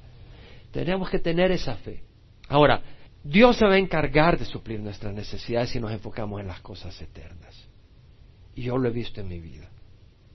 [0.71, 2.03] Tenemos que tener esa fe.
[2.49, 2.81] Ahora,
[3.23, 6.99] Dios se va a encargar de suplir nuestras necesidades si nos enfocamos en las cosas
[7.01, 7.67] eternas.
[8.55, 9.69] Y yo lo he visto en mi vida.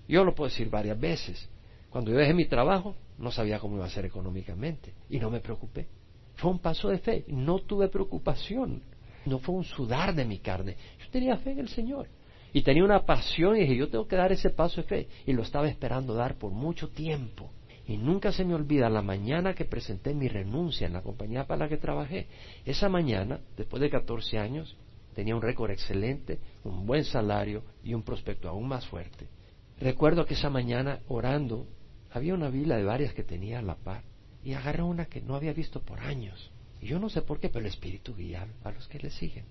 [0.07, 1.49] Yo lo puedo decir varias veces.
[1.91, 5.41] Cuando yo dejé mi trabajo, no sabía cómo iba a ser económicamente y no me
[5.41, 5.87] preocupé.
[6.37, 8.83] Fue un paso de fe, no tuve preocupación,
[9.27, 10.77] no fue un sudar de mi carne.
[11.01, 12.09] Yo tenía fe en el Señor
[12.53, 15.33] y tenía una pasión y dije, yo tengo que dar ese paso de fe y
[15.33, 17.51] lo estaba esperando dar por mucho tiempo.
[17.87, 21.65] Y nunca se me olvida la mañana que presenté mi renuncia en la compañía para
[21.65, 22.27] la que trabajé.
[22.67, 24.77] Esa mañana, después de 14 años,
[25.15, 29.27] tenía un récord excelente, un buen salario y un prospecto aún más fuerte.
[29.81, 31.67] Recuerdo que esa mañana, orando,
[32.19, 34.03] había una vila de varias que tenía a la par
[34.45, 36.51] y agarré una que no había visto por años.
[36.81, 39.45] Y yo no sé por qué, pero el Espíritu guía a los que le siguen.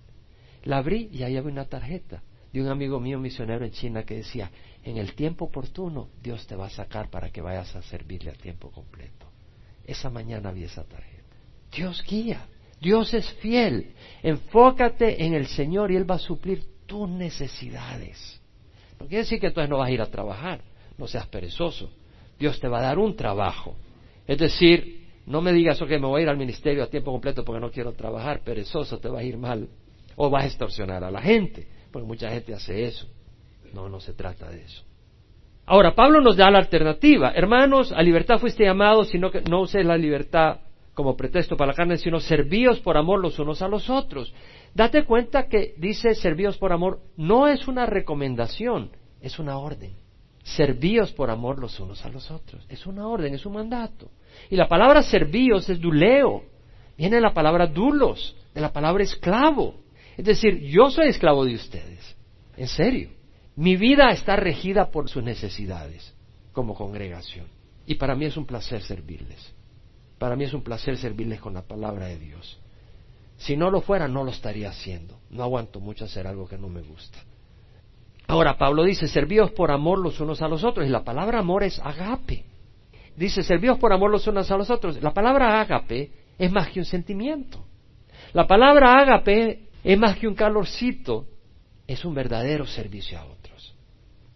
[0.64, 4.16] La abrí y ahí había una tarjeta de un amigo mío misionero en China que
[4.16, 4.50] decía,
[4.84, 8.34] en el tiempo oportuno Dios te va a sacar para que vayas a servirle a
[8.34, 9.28] tiempo completo.
[9.86, 11.36] Esa mañana vi esa tarjeta.
[11.72, 12.48] Dios guía,
[12.80, 13.94] Dios es fiel.
[14.24, 18.42] Enfócate en el Señor y Él va a suplir tus necesidades.
[19.00, 20.62] No quiere decir que entonces no vas a ir a trabajar,
[20.98, 21.92] no seas perezoso.
[22.40, 23.76] Dios te va a dar un trabajo.
[24.26, 27.44] Es decir, no me digas, que me voy a ir al ministerio a tiempo completo
[27.44, 29.68] porque no quiero trabajar, perezoso, te va a ir mal.
[30.16, 33.08] O vas a extorsionar a la gente, porque mucha gente hace eso.
[33.74, 34.84] No, no se trata de eso.
[35.66, 37.34] Ahora, Pablo nos da la alternativa.
[37.36, 40.62] Hermanos, a libertad fuiste llamados, sino que no uses la libertad
[40.94, 44.34] como pretexto para la carne, sino servíos por amor los unos a los otros.
[44.74, 49.94] Date cuenta que dice servíos por amor no es una recomendación, es una orden.
[50.56, 52.66] Servíos por amor los unos a los otros.
[52.70, 54.10] Es una orden, es un mandato.
[54.50, 56.46] Y la palabra servíos es duleo.
[56.98, 59.76] Viene la palabra dulos, de la palabra esclavo.
[60.16, 62.16] Es decir, yo soy esclavo de ustedes.
[62.56, 63.10] En serio.
[63.58, 66.14] Mi vida está regida por sus necesidades
[66.54, 67.48] como congregación.
[67.86, 69.54] Y para mí es un placer servirles.
[70.18, 72.58] Para mí es un placer servirles con la palabra de Dios.
[73.36, 75.20] Si no lo fuera, no lo estaría haciendo.
[75.30, 77.18] No aguanto mucho hacer algo que no me gusta.
[78.28, 80.86] Ahora Pablo dice, servíos por amor los unos a los otros.
[80.86, 82.46] Y la palabra amor es agape.
[83.16, 85.02] Dice, servíos por amor los unos a los otros.
[85.02, 87.66] La palabra agape es más que un sentimiento.
[88.34, 91.26] La palabra agape es más que un calorcito
[91.88, 93.74] es un verdadero servicio a otros.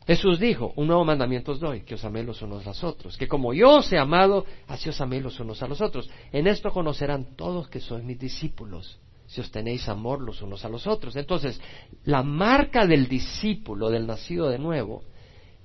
[0.07, 3.17] Jesús dijo, un nuevo mandamiento os doy, que os améis los unos a los otros,
[3.17, 6.09] que como yo os he amado, así os améis los unos a los otros.
[6.31, 8.99] En esto conocerán todos que sois mis discípulos,
[9.31, 11.15] si os tenéis amor los unos a los otros.
[11.15, 11.59] Entonces,
[12.03, 15.03] la marca del discípulo, del nacido de nuevo,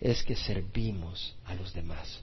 [0.00, 2.22] es que servimos a los demás.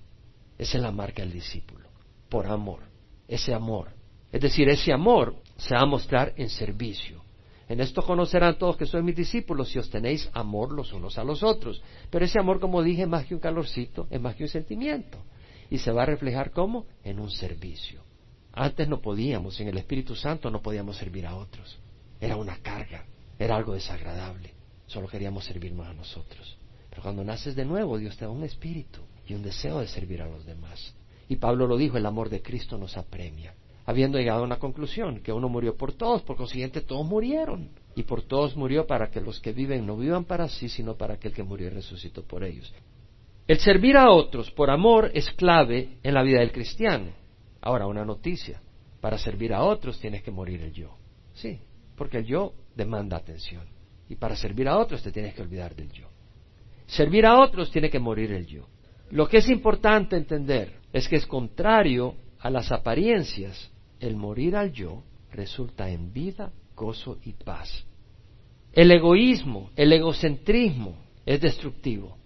[0.58, 1.90] Esa es la marca del discípulo,
[2.30, 2.80] por amor,
[3.28, 3.90] ese amor.
[4.32, 7.22] Es decir, ese amor se va a mostrar en servicio.
[7.68, 11.26] En esto conocerán todos que sois mis discípulos si os tenéis amor los unos a
[11.26, 11.82] los otros.
[12.10, 15.18] Pero ese amor, como dije, es más que un calorcito, es más que un sentimiento.
[15.70, 18.03] Y se va a reflejar como en un servicio.
[18.54, 21.78] Antes no podíamos, en el Espíritu Santo no podíamos servir a otros.
[22.20, 23.06] Era una carga,
[23.38, 24.54] era algo desagradable.
[24.88, 26.58] Solo queríamos servirnos a nosotros.
[26.90, 30.22] Pero cuando naces de nuevo, Dios te da un espíritu y un deseo de servir
[30.22, 30.94] a los demás.
[31.28, 33.54] Y Pablo lo dijo, el amor de Cristo nos apremia
[33.86, 37.70] habiendo llegado a una conclusión, que uno murió por todos, por consiguiente todos murieron.
[37.96, 41.16] Y por todos murió para que los que viven no vivan para sí, sino para
[41.16, 42.74] aquel que murió y resucitó por ellos.
[43.48, 47.12] El servir a otros por amor es clave en la vida del cristiano.
[47.64, 48.62] Ahora, una noticia.
[49.00, 50.98] Para servir a otros tienes que morir el yo.
[51.34, 51.60] Sí,
[51.96, 53.64] porque el yo demanda atención.
[54.10, 56.10] Y para servir a otros te tienes que olvidar del yo.
[56.88, 58.68] Servir a otros tiene que morir el yo.
[59.12, 64.74] Lo que es importante entender es que es contrario a las apariencias el morir al
[64.74, 67.86] yo resulta en vida, gozo y paz.
[68.74, 72.18] El egoísmo, el egocentrismo es destructivo.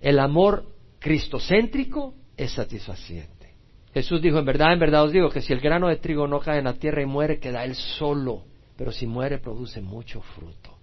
[0.00, 0.66] El amor
[1.00, 3.43] cristocéntrico es satisfaciente.
[3.94, 6.40] Jesús dijo, en verdad, en verdad os digo que si el grano de trigo no
[6.40, 8.42] cae en la tierra y muere, queda él solo.
[8.76, 10.76] Pero si muere, produce mucho fruto.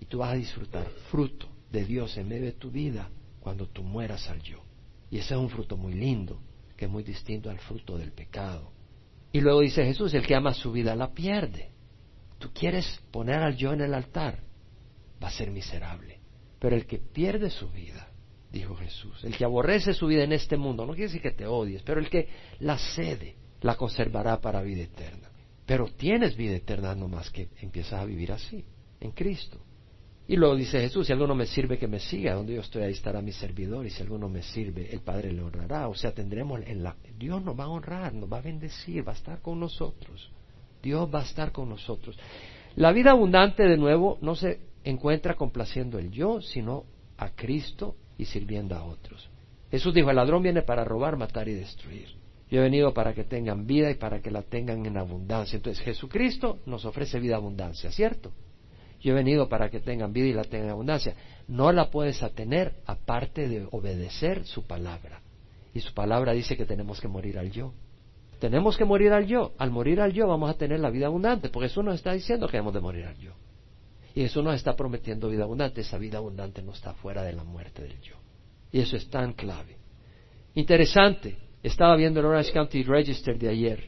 [0.00, 3.82] Y tú vas a disfrutar fruto de Dios en medio de tu vida cuando tú
[3.82, 4.62] mueras al yo.
[5.10, 6.40] Y ese es un fruto muy lindo,
[6.74, 8.72] que es muy distinto al fruto del pecado.
[9.30, 11.70] Y luego dice Jesús, el que ama su vida la pierde.
[12.38, 14.38] Tú quieres poner al yo en el altar,
[15.22, 16.18] va a ser miserable.
[16.58, 18.08] Pero el que pierde su vida,
[18.54, 21.46] dijo Jesús, el que aborrece su vida en este mundo, no quiere decir que te
[21.46, 22.28] odies, pero el que
[22.60, 25.28] la cede, la conservará para vida eterna.
[25.66, 28.64] Pero tienes vida eterna nomás que empiezas a vivir así,
[29.00, 29.58] en Cristo.
[30.26, 32.92] Y luego dice Jesús, si alguno me sirve, que me siga, donde yo estoy, ahí
[32.92, 35.88] estará mi servidor, y si alguno me sirve, el Padre le honrará.
[35.88, 36.96] O sea, tendremos en la...
[37.18, 40.30] Dios nos va a honrar, nos va a bendecir, va a estar con nosotros.
[40.82, 42.18] Dios va a estar con nosotros.
[42.76, 46.84] La vida abundante, de nuevo, no se encuentra complaciendo el yo, sino
[47.18, 49.28] a Cristo y sirviendo a otros.
[49.70, 52.08] Jesús dijo, el ladrón viene para robar, matar y destruir.
[52.50, 55.56] Yo he venido para que tengan vida y para que la tengan en abundancia.
[55.56, 58.32] Entonces Jesucristo nos ofrece vida abundancia, ¿cierto?
[59.00, 61.14] Yo he venido para que tengan vida y la tengan en abundancia.
[61.48, 65.20] No la puedes atener aparte de obedecer su palabra.
[65.74, 67.74] Y su palabra dice que tenemos que morir al yo.
[68.38, 69.52] Tenemos que morir al yo.
[69.58, 72.46] Al morir al yo vamos a tener la vida abundante, porque Jesús nos está diciendo
[72.48, 73.32] que hemos de morir al yo.
[74.14, 75.80] Y Jesús nos está prometiendo vida abundante.
[75.80, 78.16] Esa vida abundante no está fuera de la muerte del yo.
[78.70, 79.76] Y eso es tan clave.
[80.54, 81.38] Interesante.
[81.62, 83.84] Estaba viendo el Orange County Register de ayer.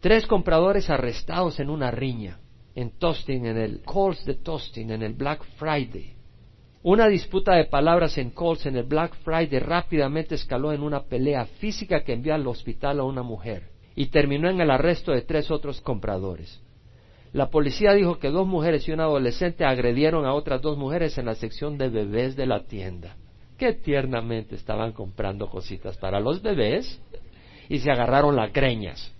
[0.00, 2.38] Tres compradores arrestados en una riña
[2.74, 6.14] en Tostin, en el Coles de Tostin, en el Black Friday.
[6.82, 11.44] Una disputa de palabras en Coles en el Black Friday rápidamente escaló en una pelea
[11.44, 15.50] física que envió al hospital a una mujer y terminó en el arresto de tres
[15.50, 16.62] otros compradores.
[17.32, 21.26] La policía dijo que dos mujeres y un adolescente agredieron a otras dos mujeres en
[21.26, 23.16] la sección de bebés de la tienda.
[23.56, 27.00] Qué tiernamente estaban comprando cositas para los bebés
[27.68, 29.14] y se agarraron las greñas.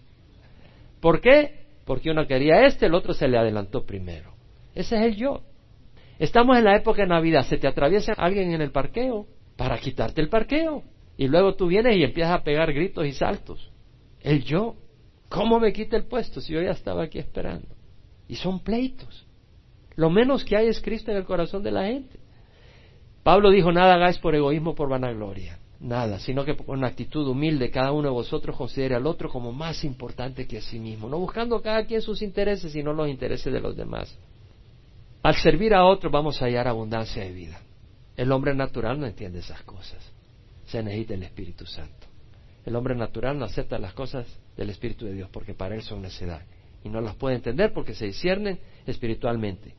[1.00, 1.60] ¿Por qué?
[1.90, 4.32] porque uno quería este, el otro se le adelantó primero.
[4.76, 5.40] Ese es el yo.
[6.20, 10.20] Estamos en la época de Navidad, se te atraviesa alguien en el parqueo para quitarte
[10.20, 10.84] el parqueo.
[11.16, 13.72] Y luego tú vienes y empiezas a pegar gritos y saltos.
[14.20, 14.76] El yo.
[15.28, 17.66] ¿Cómo me quita el puesto si yo ya estaba aquí esperando?
[18.30, 19.26] Y son pleitos.
[19.96, 22.18] Lo menos que hay es Cristo en el corazón de la gente.
[23.22, 27.92] Pablo dijo, nada hagáis por egoísmo, por vanagloria nada, sino que con actitud humilde cada
[27.92, 31.60] uno de vosotros considere al otro como más importante que a sí mismo, no buscando
[31.62, 34.16] cada quien sus intereses, sino los intereses de los demás.
[35.22, 37.60] Al servir a otros vamos a hallar abundancia de vida.
[38.16, 39.98] El hombre natural no entiende esas cosas.
[40.66, 42.06] Se necesita el Espíritu Santo.
[42.64, 46.02] El hombre natural no acepta las cosas del Espíritu de Dios porque para él son
[46.02, 46.42] necedad.
[46.84, 49.74] Y no las puede entender porque se disciernen espiritualmente.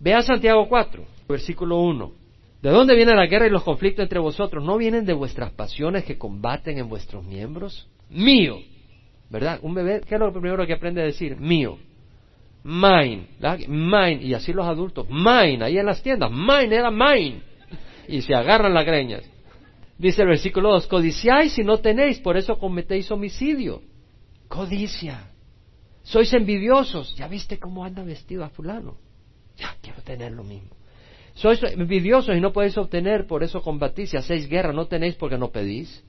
[0.00, 2.12] Vea Santiago 4, versículo 1.
[2.62, 4.64] ¿De dónde viene la guerra y los conflictos entre vosotros?
[4.64, 7.88] ¿No vienen de vuestras pasiones que combaten en vuestros miembros?
[8.08, 8.58] Mío.
[9.30, 9.58] ¿Verdad?
[9.62, 11.36] Un bebé, ¿qué es lo primero que aprende a decir?
[11.36, 11.78] Mío.
[12.62, 13.26] Mine.
[13.68, 14.20] Mine.
[14.22, 15.08] Y así los adultos.
[15.08, 15.64] Mine.
[15.64, 16.30] Ahí en las tiendas.
[16.30, 17.42] Mine era mine.
[18.06, 19.28] Y se agarran las greñas.
[19.98, 20.86] Dice el versículo 2.
[20.86, 23.82] Codiciáis y no tenéis, por eso cometéis homicidio.
[24.48, 25.31] Codicia.
[26.02, 27.14] Sois envidiosos.
[27.16, 28.96] ¿Ya viste cómo anda vestido a fulano?
[29.56, 30.70] Ya quiero tener lo mismo
[31.34, 34.10] Sois envidiosos y no podéis obtener, por eso combatís.
[34.10, 36.04] Si hacéis guerra, no tenéis porque no pedís.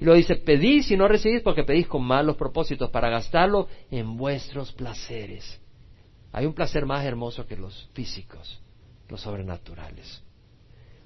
[0.00, 4.16] Y lo dice, pedís y no recibís porque pedís con malos propósitos para gastarlo en
[4.16, 5.60] vuestros placeres.
[6.32, 8.60] Hay un placer más hermoso que los físicos,
[9.08, 10.22] los sobrenaturales.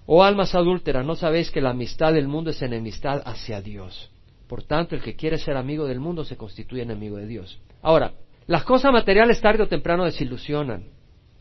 [0.06, 4.10] Oh almas adúlteras, ¿no sabéis que la amistad del mundo es enemistad hacia Dios?
[4.48, 7.60] Por tanto, el que quiere ser amigo del mundo se constituye enemigo de Dios.
[7.82, 8.14] Ahora,
[8.46, 10.88] las cosas materiales tarde o temprano desilusionan.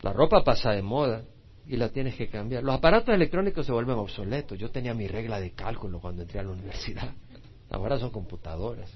[0.02, 1.24] La ropa pasa de moda
[1.66, 2.62] y la tienes que cambiar.
[2.62, 4.58] Los aparatos electrónicos se vuelven obsoletos.
[4.58, 7.12] Yo tenía mi regla de cálculo cuando entré a la universidad.
[7.70, 8.90] Ahora son computadoras.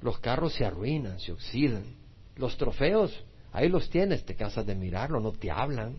[0.00, 1.84] Los carros se arruinan, se oxidan.
[2.36, 5.98] Los trofeos, ahí los tienes, te cansas de mirarlo, no te hablan.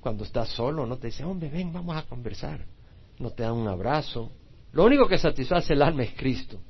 [0.00, 2.64] Cuando estás solo, no te dicen, hombre, ven, vamos a conversar.
[3.18, 4.30] No te dan un abrazo.
[4.72, 6.60] Lo único que satisface el alma es Cristo.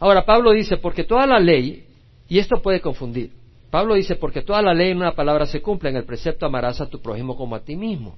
[0.00, 1.86] Ahora, Pablo dice, porque toda la ley
[2.28, 3.32] y esto puede confundir.
[3.70, 6.80] Pablo dice, porque toda la ley en una palabra se cumple, en el precepto amarás
[6.80, 8.16] a tu prójimo como a ti mismo.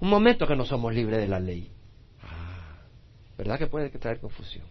[0.00, 1.70] Un momento que no somos libres de la ley.
[2.22, 2.78] Ah,
[3.38, 4.66] ¿verdad que puede traer confusión?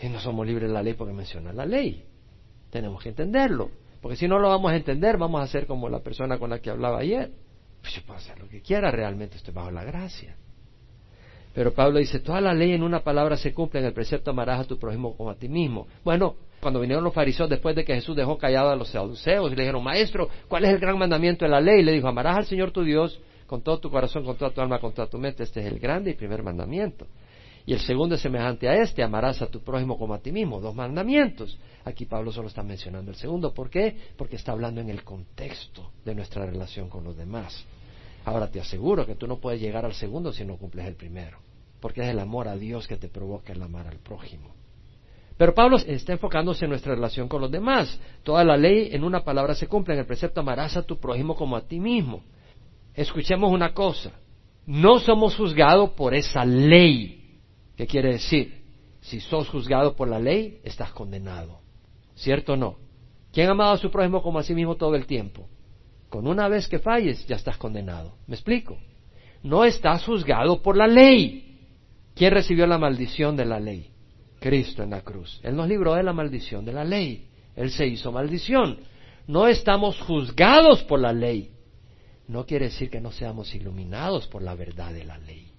[0.00, 2.04] Y no somos libres de la ley porque menciona la ley.
[2.70, 3.70] Tenemos que entenderlo.
[4.00, 6.60] Porque si no lo vamos a entender, vamos a ser como la persona con la
[6.60, 7.30] que hablaba ayer.
[7.80, 10.36] Pues yo puedo hacer lo que quiera, realmente estoy bajo la gracia.
[11.54, 14.60] Pero Pablo dice, toda la ley en una palabra se cumple, en el precepto amarás
[14.60, 15.88] a tu prójimo como a ti mismo.
[16.04, 19.56] Bueno, cuando vinieron los fariseos después de que Jesús dejó callado a los saduceos y
[19.56, 21.82] le dijeron, Maestro, ¿cuál es el gran mandamiento de la ley?
[21.82, 24.78] Le dijo, amarás al Señor tu Dios con todo tu corazón, con toda tu alma,
[24.78, 25.42] con toda tu mente.
[25.42, 27.06] Este es el grande y primer mandamiento.
[27.66, 30.60] Y el segundo es semejante a este, amarás a tu prójimo como a ti mismo.
[30.60, 31.58] Dos mandamientos.
[31.84, 33.52] Aquí Pablo solo está mencionando el segundo.
[33.52, 33.96] ¿Por qué?
[34.16, 37.66] Porque está hablando en el contexto de nuestra relación con los demás.
[38.24, 41.38] Ahora te aseguro que tú no puedes llegar al segundo si no cumples el primero.
[41.80, 44.54] Porque es el amor a Dios que te provoca el amar al prójimo.
[45.36, 47.98] Pero Pablo está enfocándose en nuestra relación con los demás.
[48.22, 49.94] Toda la ley en una palabra se cumple.
[49.94, 52.22] En el precepto amarás a tu prójimo como a ti mismo.
[52.94, 54.12] Escuchemos una cosa.
[54.66, 57.38] No somos juzgados por esa ley.
[57.74, 58.62] ¿Qué quiere decir?
[59.00, 61.60] Si sos juzgado por la ley, estás condenado.
[62.14, 62.76] ¿Cierto o no?
[63.32, 65.48] ¿Quién ha amado a su prójimo como a sí mismo todo el tiempo?
[66.10, 68.16] Con una vez que falles, ya estás condenado.
[68.26, 68.76] ¿Me explico?
[69.42, 71.56] No estás juzgado por la ley.
[72.14, 73.90] ¿Quién recibió la maldición de la ley?
[74.40, 75.40] Cristo en la cruz.
[75.44, 77.28] Él nos libró de la maldición de la ley.
[77.54, 78.80] Él se hizo maldición.
[79.28, 81.52] No estamos juzgados por la ley.
[82.26, 85.52] No quiere decir que no seamos iluminados por la verdad de la ley.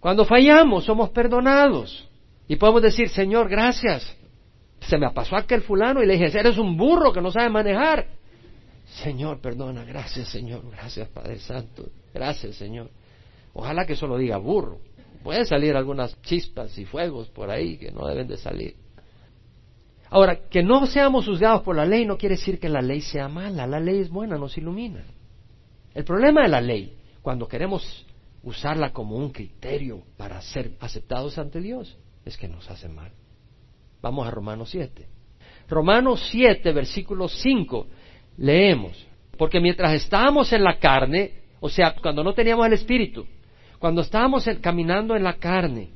[0.00, 2.08] Cuando fallamos, somos perdonados.
[2.46, 4.16] Y podemos decir, Señor, gracias.
[4.80, 8.06] Se me pasó aquel fulano y le dije, eres un burro que no sabe manejar.
[9.02, 12.90] Señor, perdona, gracias, Señor, gracias, Padre Santo, gracias, Señor.
[13.52, 14.80] Ojalá que solo diga burro.
[15.22, 18.76] Pueden salir algunas chispas y fuegos por ahí que no deben de salir.
[20.08, 23.28] Ahora, que no seamos juzgados por la ley no quiere decir que la ley sea
[23.28, 23.66] mala.
[23.66, 25.04] La ley es buena, nos ilumina.
[25.94, 28.06] El problema de la ley, cuando queremos
[28.42, 33.10] usarla como un criterio para ser aceptados ante Dios, es que nos hace mal.
[34.00, 35.08] Vamos a Romanos 7.
[35.68, 37.86] Romanos 7, versículo 5,
[38.36, 39.06] leemos,
[39.38, 43.26] porque mientras estábamos en la carne, o sea, cuando no teníamos el Espíritu,
[43.78, 45.90] cuando estábamos caminando en la carne,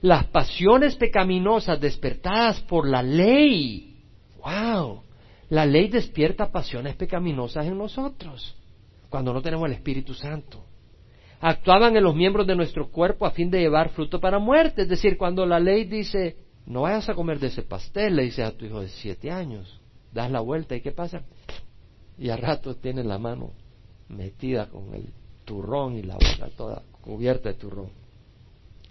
[0.00, 3.96] las pasiones pecaminosas despertadas por la ley,
[4.38, 5.02] wow,
[5.48, 8.56] la ley despierta pasiones pecaminosas en nosotros
[9.08, 10.64] cuando no tenemos el Espíritu Santo.
[11.40, 14.82] Actuaban en los miembros de nuestro cuerpo a fin de llevar fruto para muerte.
[14.82, 18.44] Es decir, cuando la ley dice, no vayas a comer de ese pastel, le dices
[18.46, 19.80] a tu hijo de siete años,
[20.12, 21.22] das la vuelta y ¿qué pasa?
[22.18, 23.52] Y a rato tiene la mano
[24.08, 25.12] metida con el
[25.44, 27.90] turrón y la boca toda cubierta de turrón.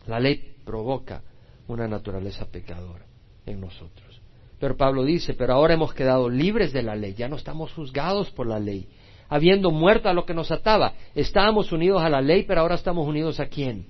[0.08, 1.22] La ley provoca
[1.68, 3.06] una naturaleza pecadora
[3.46, 4.22] en nosotros.
[4.60, 8.32] Pero Pablo dice, pero ahora hemos quedado libres de la ley, ya no estamos juzgados
[8.32, 8.88] por la ley,
[9.28, 10.94] habiendo muerto a lo que nos ataba.
[11.14, 13.86] Estábamos unidos a la ley, pero ahora estamos unidos a quién?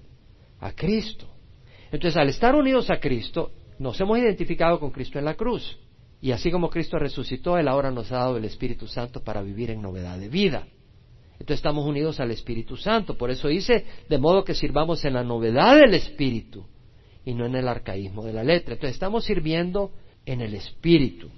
[0.60, 1.28] A Cristo.
[1.92, 5.78] Entonces, al estar unidos a Cristo, nos hemos identificado con Cristo en la cruz.
[6.22, 9.70] Y así como Cristo resucitó, Él ahora nos ha dado el Espíritu Santo para vivir
[9.72, 10.68] en novedad de vida.
[11.34, 13.18] Entonces estamos unidos al Espíritu Santo.
[13.18, 16.66] Por eso dice, de modo que sirvamos en la novedad del Espíritu
[17.26, 18.76] y no en el arcaísmo de la letra.
[18.76, 19.92] Entonces estamos sirviendo
[20.26, 21.30] en el Espíritu.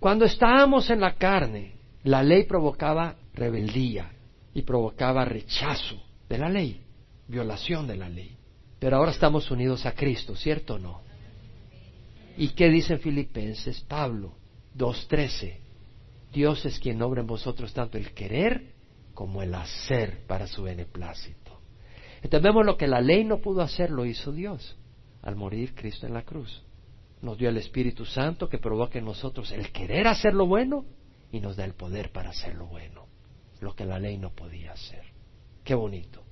[0.00, 4.10] Cuando estábamos en la carne, la ley provocaba rebeldía
[4.52, 6.82] y provocaba rechazo de la ley,
[7.28, 8.36] violación de la ley.
[8.78, 11.03] Pero ahora estamos unidos a Cristo, ¿cierto o no?
[12.36, 14.34] ¿Y qué dice en Filipenses Pablo
[14.76, 15.58] 2.13?
[16.32, 18.72] Dios es quien obra en vosotros tanto el querer
[19.14, 21.60] como el hacer para su beneplácito.
[22.16, 24.76] Entonces vemos lo que la ley no pudo hacer, lo hizo Dios
[25.22, 26.62] al morir Cristo en la cruz.
[27.22, 30.84] Nos dio el Espíritu Santo que provoca en nosotros el querer hacer lo bueno
[31.30, 33.06] y nos da el poder para hacer lo bueno,
[33.60, 35.02] lo que la ley no podía hacer.
[35.62, 36.22] Qué bonito.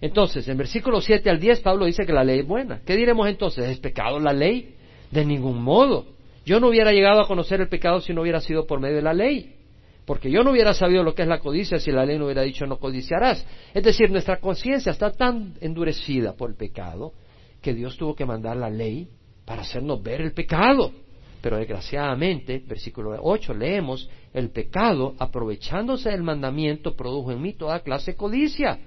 [0.00, 2.82] Entonces, en versículo 7 al 10, Pablo dice que la ley es buena.
[2.84, 3.64] ¿Qué diremos entonces?
[3.68, 4.75] ¿Es pecado la ley?
[5.10, 6.06] De ningún modo.
[6.44, 9.02] Yo no hubiera llegado a conocer el pecado si no hubiera sido por medio de
[9.02, 9.56] la ley.
[10.04, 12.42] Porque yo no hubiera sabido lo que es la codicia si la ley no hubiera
[12.42, 13.44] dicho no codiciarás.
[13.74, 17.12] Es decir, nuestra conciencia está tan endurecida por el pecado
[17.60, 19.08] que Dios tuvo que mandar la ley
[19.44, 20.92] para hacernos ver el pecado.
[21.40, 28.12] Pero desgraciadamente, versículo 8, leemos, el pecado, aprovechándose del mandamiento, produjo en mí toda clase
[28.12, 28.78] de codicia.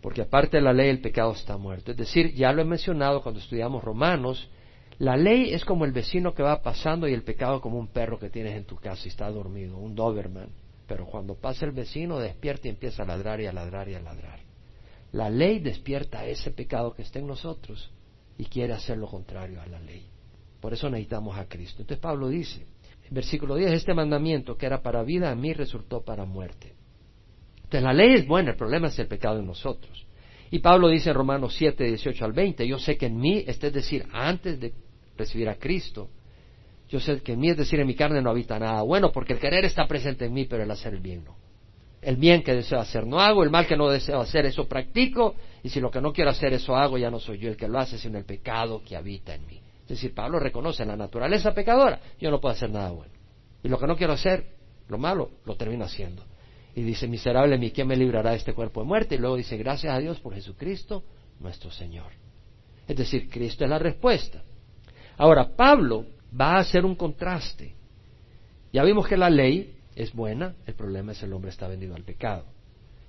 [0.00, 1.90] Porque aparte de la ley, el pecado está muerto.
[1.90, 4.50] Es decir, ya lo he mencionado cuando estudiamos Romanos,
[4.98, 8.18] la ley es como el vecino que va pasando y el pecado como un perro
[8.18, 10.48] que tienes en tu casa y está dormido, un Doberman.
[10.86, 14.00] Pero cuando pasa el vecino despierta y empieza a ladrar y a ladrar y a
[14.00, 14.40] ladrar.
[15.12, 17.90] La ley despierta ese pecado que está en nosotros
[18.36, 20.06] y quiere hacer lo contrario a la ley.
[20.60, 21.82] Por eso necesitamos a Cristo.
[21.82, 22.66] Entonces Pablo dice,
[23.08, 26.74] en versículo 10, este mandamiento que era para vida a mí resultó para muerte.
[27.56, 30.06] Entonces la ley es buena, el problema es el pecado en nosotros.
[30.50, 33.68] Y Pablo dice en Romanos 7, 18 al 20, yo sé que en mí, este
[33.68, 34.72] es decir, antes de
[35.16, 36.08] recibir a Cristo.
[36.88, 39.32] Yo sé que en mí, es decir, en mi carne no habita nada bueno, porque
[39.32, 41.36] el querer está presente en mí, pero el hacer el bien no.
[42.02, 45.34] El bien que deseo hacer no hago, el mal que no deseo hacer, eso practico,
[45.62, 47.66] y si lo que no quiero hacer, eso hago, ya no soy yo el que
[47.66, 49.60] lo hace, sino el pecado que habita en mí.
[49.82, 53.12] Es decir, Pablo reconoce la naturaleza pecadora, yo no puedo hacer nada bueno.
[53.62, 54.46] Y lo que no quiero hacer,
[54.88, 56.22] lo malo, lo termino haciendo.
[56.74, 59.14] Y dice, miserable mí, ¿quién me librará de este cuerpo de muerte?
[59.14, 61.04] Y luego dice, gracias a Dios por Jesucristo,
[61.40, 62.12] nuestro Señor.
[62.86, 64.42] Es decir, Cristo es la respuesta.
[65.16, 66.06] Ahora, Pablo
[66.38, 67.74] va a hacer un contraste.
[68.72, 72.02] Ya vimos que la ley es buena, el problema es el hombre está vendido al
[72.02, 72.44] pecado.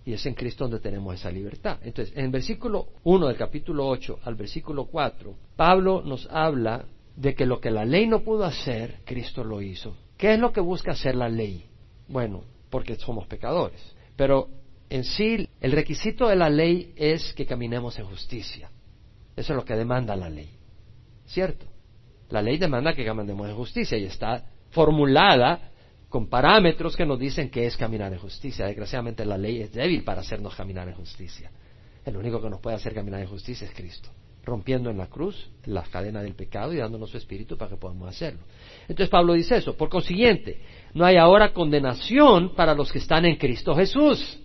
[0.06, 1.80] Y es en Cristo donde tenemos esa libertad.
[1.82, 6.86] Entonces, en el versículo 1 del capítulo 8 al versículo 4, Pablo nos habla
[7.16, 9.96] de que lo que la ley no pudo hacer, Cristo lo hizo.
[10.18, 11.66] ¿Qué es lo que busca hacer la ley?
[12.08, 13.82] Bueno, porque somos pecadores.
[14.16, 14.50] Pero
[14.90, 18.70] en sí, el requisito de la ley es que caminemos en justicia.
[19.36, 20.52] Eso es lo que demanda la ley.
[21.26, 21.66] ¿Cierto?
[22.30, 25.72] La ley demanda que caminemos en justicia y está formulada
[26.10, 28.66] con parámetros que nos dicen que es caminar en justicia.
[28.66, 31.52] Desgraciadamente la ley es débil para hacernos caminar en justicia.
[32.04, 34.10] El único que nos puede hacer caminar en justicia es Cristo,
[34.44, 38.08] rompiendo en la cruz la cadena del pecado y dándonos su espíritu para que podamos
[38.10, 38.42] hacerlo.
[38.82, 39.76] Entonces Pablo dice eso.
[39.76, 40.62] Por consiguiente,
[40.94, 44.40] no hay ahora condenación para los que están en Cristo Jesús.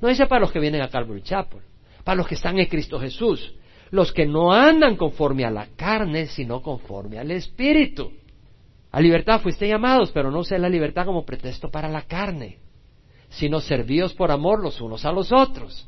[0.00, 1.60] No dice para los que vienen a Calvary Chapel,
[2.04, 3.54] para los que están en Cristo Jesús
[3.92, 8.10] los que no andan conforme a la carne, sino conforme al Espíritu.
[8.90, 12.58] A libertad fuiste llamados, pero no sea la libertad como pretexto para la carne,
[13.28, 15.86] sino servíos por amor los unos a los otros.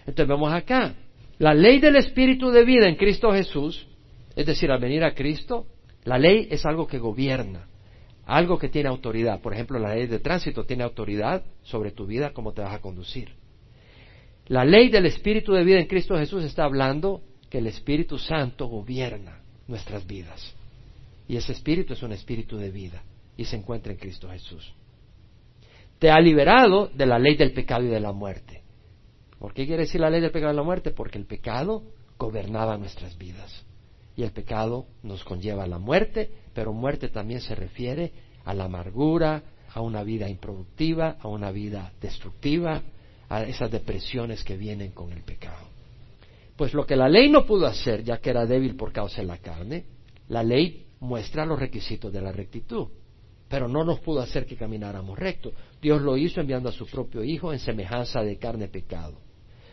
[0.00, 0.94] Entonces vemos acá,
[1.38, 3.86] la ley del Espíritu de vida en Cristo Jesús,
[4.34, 5.66] es decir, al venir a Cristo,
[6.02, 7.68] la ley es algo que gobierna,
[8.26, 9.40] algo que tiene autoridad.
[9.40, 12.80] Por ejemplo, la ley de tránsito tiene autoridad sobre tu vida, cómo te vas a
[12.80, 13.30] conducir.
[14.48, 17.22] La ley del Espíritu de vida en Cristo Jesús está hablando
[17.54, 19.38] que el Espíritu Santo gobierna
[19.68, 20.52] nuestras vidas.
[21.28, 23.04] Y ese Espíritu es un Espíritu de vida
[23.36, 24.74] y se encuentra en Cristo Jesús.
[26.00, 28.64] Te ha liberado de la ley del pecado y de la muerte.
[29.38, 30.90] ¿Por qué quiere decir la ley del pecado y de la muerte?
[30.90, 31.84] Porque el pecado
[32.18, 33.64] gobernaba nuestras vidas.
[34.16, 38.10] Y el pecado nos conlleva a la muerte, pero muerte también se refiere
[38.44, 42.82] a la amargura, a una vida improductiva, a una vida destructiva,
[43.28, 45.73] a esas depresiones que vienen con el pecado.
[46.56, 49.26] Pues lo que la ley no pudo hacer, ya que era débil por causa de
[49.26, 49.86] la carne,
[50.28, 52.88] la ley muestra los requisitos de la rectitud,
[53.48, 55.52] pero no nos pudo hacer que camináramos recto.
[55.82, 59.18] Dios lo hizo enviando a su propio Hijo en semejanza de carne pecado,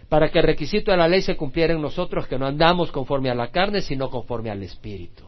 [0.09, 3.29] para que el requisito de la ley se cumpliera en nosotros, que no andamos conforme
[3.29, 5.23] a la carne, sino conforme al Espíritu.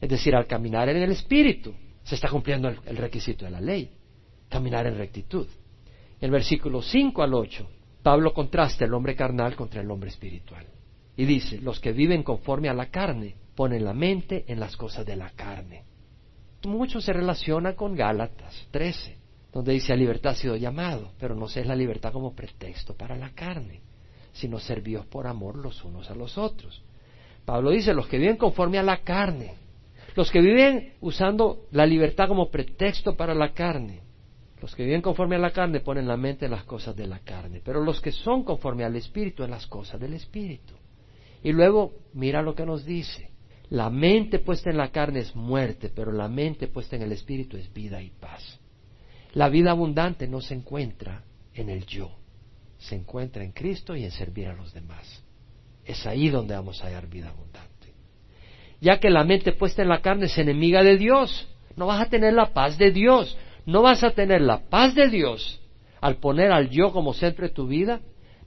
[0.00, 3.90] Es decir, al caminar en el Espíritu, se está cumpliendo el, requisito de la ley,
[4.48, 5.46] caminar en rectitud.
[6.20, 7.68] En el versículo 5 al 8,
[8.02, 10.66] Pablo contrasta el hombre carnal contra el hombre espiritual.
[11.16, 15.04] Y dice, los que viven conforme a la carne ponen la mente en las cosas
[15.04, 15.84] de la carne.
[16.64, 19.18] Mucho se relaciona con Gálatas 13,
[19.52, 23.16] donde dice, a libertad ha sido llamado, pero no es la libertad como pretexto para
[23.16, 23.80] la carne,
[24.32, 26.82] sino servidos por amor los unos a los otros.
[27.44, 29.54] Pablo dice, los que viven conforme a la carne,
[30.14, 34.00] los que viven usando la libertad como pretexto para la carne,
[34.60, 37.18] los que viven conforme a la carne ponen la mente en las cosas de la
[37.18, 40.74] carne, pero los que son conforme al Espíritu en las cosas del Espíritu.
[41.42, 43.30] Y luego mira lo que nos dice.
[43.70, 47.56] La mente puesta en la carne es muerte, pero la mente puesta en el espíritu
[47.56, 48.60] es vida y paz.
[49.32, 51.24] La vida abundante no se encuentra
[51.54, 52.10] en el yo,
[52.78, 55.22] se encuentra en Cristo y en servir a los demás.
[55.84, 57.94] Es ahí donde vamos a hallar vida abundante.
[58.80, 62.10] Ya que la mente puesta en la carne es enemiga de Dios, no vas a
[62.10, 65.60] tener la paz de Dios, no vas a tener la paz de Dios
[66.02, 68.00] al poner al yo como centro de tu vida,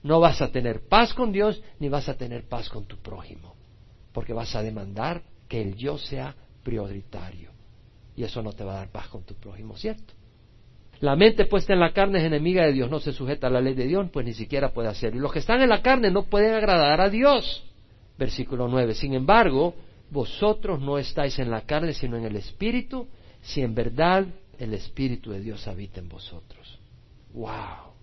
[0.06, 3.56] no vas a tener paz con Dios ni vas a tener paz con tu prójimo,
[4.12, 6.32] porque vas a demandar que el yo sea
[6.62, 7.50] prioritario.
[8.14, 10.14] Y eso no te va a dar paz con tu prójimo, ¿cierto?
[11.00, 13.60] La mente puesta en la carne es enemiga de Dios, no se sujeta a la
[13.60, 15.18] ley de Dios, pues ni siquiera puede hacerlo.
[15.18, 17.64] Y los que están en la carne no pueden agradar a Dios.
[18.16, 18.94] Versículo 9.
[18.94, 19.74] Sin embargo,
[20.10, 23.08] vosotros no estáis en la carne, sino en el Espíritu,
[23.42, 24.24] si en verdad
[24.56, 26.78] el Espíritu de Dios habita en vosotros.
[27.34, 27.95] ¡Wow!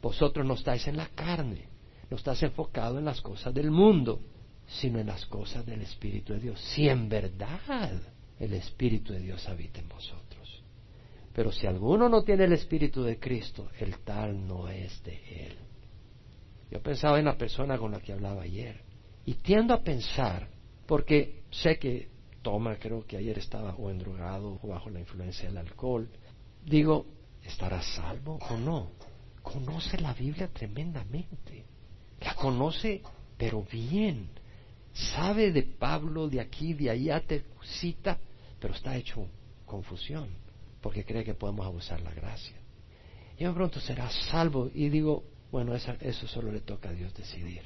[0.00, 1.68] Vosotros no estáis en la carne,
[2.10, 4.20] no estás enfocado en las cosas del mundo,
[4.66, 6.60] sino en las cosas del Espíritu de Dios.
[6.60, 8.00] Si en verdad
[8.38, 10.62] el Espíritu de Dios habita en vosotros.
[11.32, 15.56] Pero si alguno no tiene el Espíritu de Cristo, el tal no es de él.
[16.70, 18.82] Yo pensaba en la persona con la que hablaba ayer
[19.24, 20.48] y tiendo a pensar,
[20.86, 22.08] porque sé que
[22.42, 26.08] toma, creo que ayer estaba o endrogado o bajo la influencia del alcohol,
[26.64, 27.06] digo,
[27.42, 28.90] ¿estará salvo o no?
[29.42, 31.64] Conoce la Biblia tremendamente,
[32.20, 33.02] la conoce
[33.38, 34.28] pero bien,
[34.92, 37.44] sabe de Pablo, de aquí, de allá, te
[37.80, 38.18] cita,
[38.58, 39.26] pero está hecho
[39.64, 40.28] confusión,
[40.82, 42.56] porque cree que podemos abusar la gracia.
[43.38, 45.22] Y de pronto será salvo y digo,
[45.52, 47.62] bueno, eso solo le toca a Dios decidir.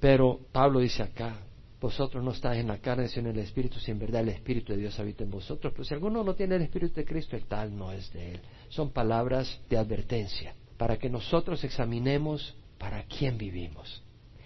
[0.00, 1.38] Pero Pablo dice acá,
[1.80, 4.72] vosotros no estáis en la carne, sino en el Espíritu, si en verdad el Espíritu
[4.72, 5.72] de Dios habita en vosotros.
[5.74, 8.40] Pues si alguno no tiene el Espíritu de Cristo, el tal no es de él.
[8.68, 14.02] Son palabras de advertencia, para que nosotros examinemos para quién vivimos.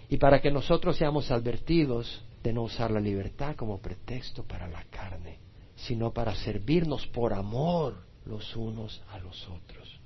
[0.09, 4.83] Y para que nosotros seamos advertidos de no usar la libertad como pretexto para la
[4.85, 5.39] carne,
[5.75, 9.99] sino para servirnos por amor los unos a los otros.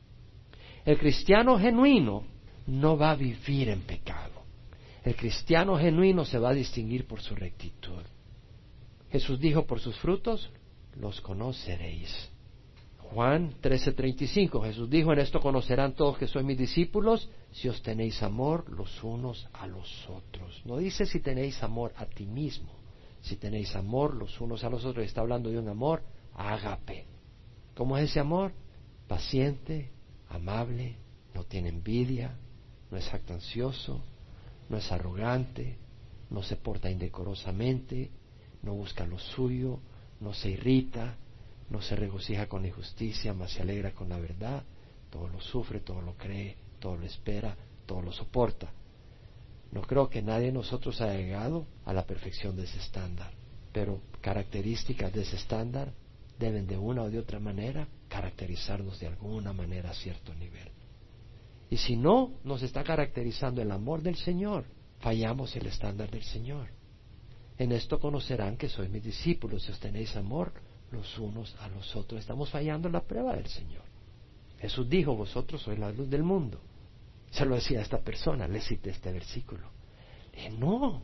[0.86, 2.24] El cristiano genuino
[2.68, 4.44] no va a vivir en pecado.
[5.04, 8.04] El cristiano genuino se va a distinguir por su rectitud.
[9.12, 10.50] Jesús dijo, por sus frutos
[10.96, 12.33] los conoceréis.
[13.14, 18.24] Juan 13:35, Jesús dijo, en esto conocerán todos que sois mis discípulos, si os tenéis
[18.24, 20.62] amor los unos a los otros.
[20.66, 22.72] No dice si tenéis amor a ti mismo,
[23.22, 26.02] si tenéis amor los unos a los otros, está hablando de un amor
[26.34, 27.06] ágape.
[27.76, 28.52] ¿Cómo es ese amor?
[29.08, 29.92] Paciente,
[30.30, 30.98] amable,
[31.36, 32.36] no tiene envidia,
[32.90, 34.04] no es jactancioso,
[34.70, 35.78] no es arrogante,
[36.32, 38.10] no se porta indecorosamente,
[38.64, 39.80] no busca lo suyo,
[40.20, 41.18] no se irrita,
[41.70, 44.64] no se regocija con la injusticia, más se alegra con la verdad,
[45.10, 47.56] todo lo sufre, todo lo cree, todo lo espera,
[47.86, 48.72] todo lo soporta.
[49.72, 53.32] No creo que nadie de nosotros haya llegado a la perfección de ese estándar,
[53.72, 55.94] pero características de ese estándar
[56.38, 60.70] deben de una o de otra manera caracterizarnos de alguna manera a cierto nivel.
[61.70, 64.66] Y si no nos está caracterizando el amor del Señor,
[65.00, 66.68] fallamos el estándar del Señor.
[67.58, 70.54] En esto conocerán que sois mis discípulos si os tenéis amor
[70.94, 72.22] los unos a los otros.
[72.22, 73.84] Estamos fallando la prueba del Señor.
[74.60, 76.60] Jesús dijo, vosotros sois la luz del mundo.
[77.32, 79.68] Se lo decía a esta persona, le cité este versículo.
[80.58, 81.02] no,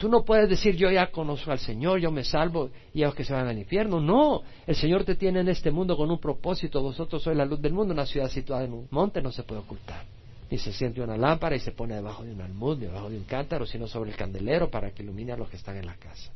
[0.00, 3.22] Tú no puedes decir yo ya conozco al Señor, yo me salvo y ellos que
[3.22, 4.00] se van al infierno.
[4.00, 6.80] No, el Señor te tiene en este mundo con un propósito.
[6.80, 7.92] Vosotros sois la luz del mundo.
[7.92, 10.04] Una ciudad situada en un monte no se puede ocultar.
[10.50, 13.24] Ni se siente una lámpara y se pone debajo de un almud, debajo de un
[13.24, 16.32] cántaro, sino sobre el candelero para que ilumine a los que están en la casa.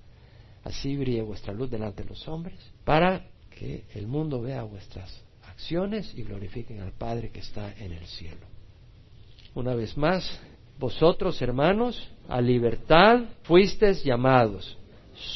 [0.64, 6.12] Así brille vuestra luz delante de los hombres, para que el mundo vea vuestras acciones
[6.16, 8.46] y glorifiquen al Padre que está en el cielo.
[9.54, 10.40] Una vez más,
[10.78, 14.76] vosotros, hermanos, a libertad fuisteis llamados,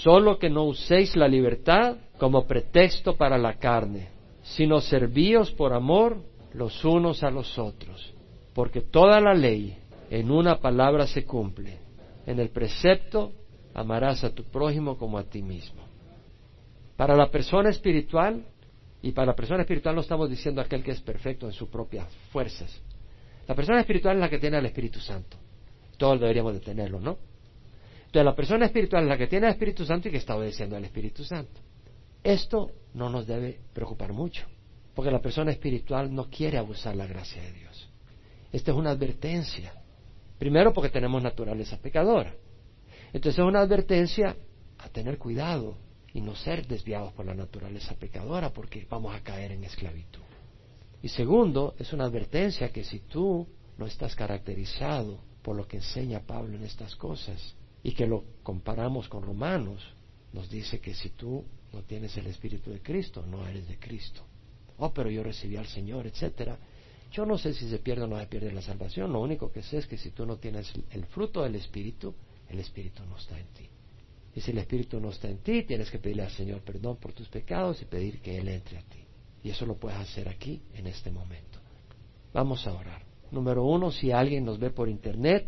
[0.02, 4.08] solo que no uséis la libertad como pretexto para la carne,
[4.42, 6.16] sino servíos por amor
[6.54, 8.12] los unos a los otros,
[8.54, 9.76] porque toda la ley
[10.10, 11.78] en una palabra se cumple,
[12.26, 13.32] en el precepto
[13.74, 15.82] amarás a tu prójimo como a ti mismo.
[16.96, 18.44] Para la persona espiritual,
[19.02, 22.08] y para la persona espiritual no estamos diciendo aquel que es perfecto en sus propias
[22.32, 22.82] fuerzas,
[23.46, 25.36] la persona espiritual es la que tiene al Espíritu Santo.
[25.96, 27.16] Todos deberíamos de tenerlo, ¿no?
[28.06, 30.76] Entonces la persona espiritual es la que tiene al Espíritu Santo y que está obedeciendo
[30.76, 31.60] al Espíritu Santo.
[32.22, 34.46] Esto no nos debe preocupar mucho,
[34.94, 37.88] porque la persona espiritual no quiere abusar la gracia de Dios.
[38.52, 39.72] Esta es una advertencia.
[40.38, 42.34] Primero porque tenemos naturaleza pecadora.
[43.12, 44.36] Entonces es una advertencia
[44.78, 45.76] a tener cuidado
[46.12, 50.22] y no ser desviados por la naturaleza pecadora porque vamos a caer en esclavitud.
[51.02, 53.46] Y segundo, es una advertencia que si tú
[53.76, 59.08] no estás caracterizado por lo que enseña Pablo en estas cosas y que lo comparamos
[59.08, 59.82] con Romanos,
[60.32, 64.22] nos dice que si tú no tienes el Espíritu de Cristo, no eres de Cristo.
[64.78, 66.58] Oh, pero yo recibí al Señor, etcétera.
[67.12, 69.12] Yo no sé si se pierde o no se pierde la salvación.
[69.12, 72.14] Lo único que sé es que si tú no tienes el fruto del Espíritu,
[72.48, 73.68] el Espíritu no está en ti.
[74.34, 77.12] Y si el Espíritu no está en ti, tienes que pedirle al Señor perdón por
[77.12, 79.04] tus pecados y pedir que Él entre a ti.
[79.42, 81.58] Y eso lo puedes hacer aquí, en este momento.
[82.32, 83.02] Vamos a orar.
[83.30, 85.46] Número uno, si alguien nos ve por internet,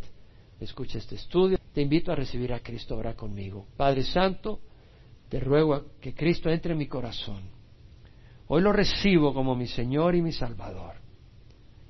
[0.59, 3.66] escucha este estudio, te invito a recibir a Cristo ahora conmigo.
[3.76, 4.61] Padre Santo,
[5.28, 7.48] te ruego que Cristo entre en mi corazón.
[8.48, 10.94] Hoy lo recibo como mi Señor y mi Salvador.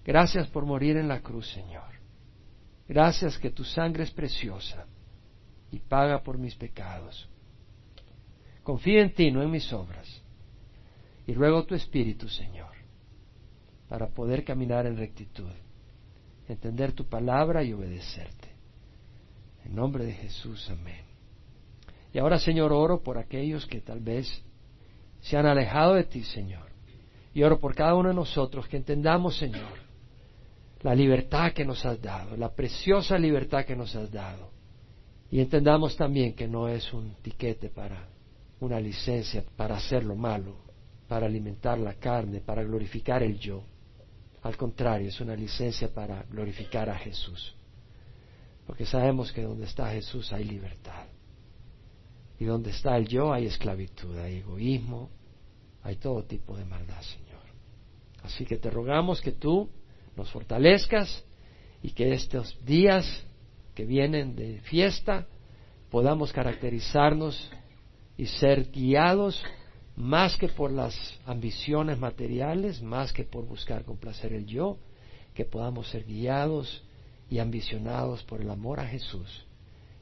[0.05, 1.91] Gracias por morir en la cruz, Señor.
[2.87, 4.87] Gracias que tu sangre es preciosa
[5.71, 7.29] y paga por mis pecados.
[8.63, 10.23] Confío en ti, no en mis obras.
[11.27, 12.71] Y ruego tu Espíritu, Señor,
[13.89, 15.51] para poder caminar en rectitud,
[16.49, 18.49] entender tu palabra y obedecerte.
[19.65, 21.05] En nombre de Jesús, amén.
[22.13, 24.43] Y ahora, Señor, oro por aquellos que tal vez
[25.21, 26.69] se han alejado de ti, Señor.
[27.33, 29.79] Y oro por cada uno de nosotros que entendamos, Señor,
[30.83, 34.51] la libertad que nos has dado, la preciosa libertad que nos has dado.
[35.31, 38.09] Y entendamos también que no es un tiquete para
[38.61, 40.57] una licencia para hacer lo malo,
[41.09, 43.63] para alimentar la carne, para glorificar el yo.
[44.43, 47.55] Al contrario, es una licencia para glorificar a Jesús.
[48.67, 51.07] Porque sabemos que donde está Jesús hay libertad.
[52.39, 55.11] Y donde está el yo hay esclavitud, hay egoísmo,
[55.83, 57.41] hay todo tipo de maldad, Señor.
[58.23, 59.69] Así que te rogamos que tú
[60.17, 61.25] nos fortalezcas
[61.83, 63.25] y que estos días
[63.81, 65.27] que vienen de fiesta
[65.91, 67.51] podamos caracterizarnos
[68.19, 69.43] y ser guiados
[69.97, 74.77] más que por las ambiciones materiales, más que por buscar complacer el yo,
[75.33, 76.85] que podamos ser guiados
[77.31, 79.47] y ambicionados por el amor a Jesús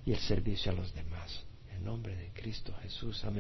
[0.05, 1.45] y el servicio a los demás.
[1.73, 3.25] En nombre de Cristo Jesús.
[3.25, 3.37] Amén.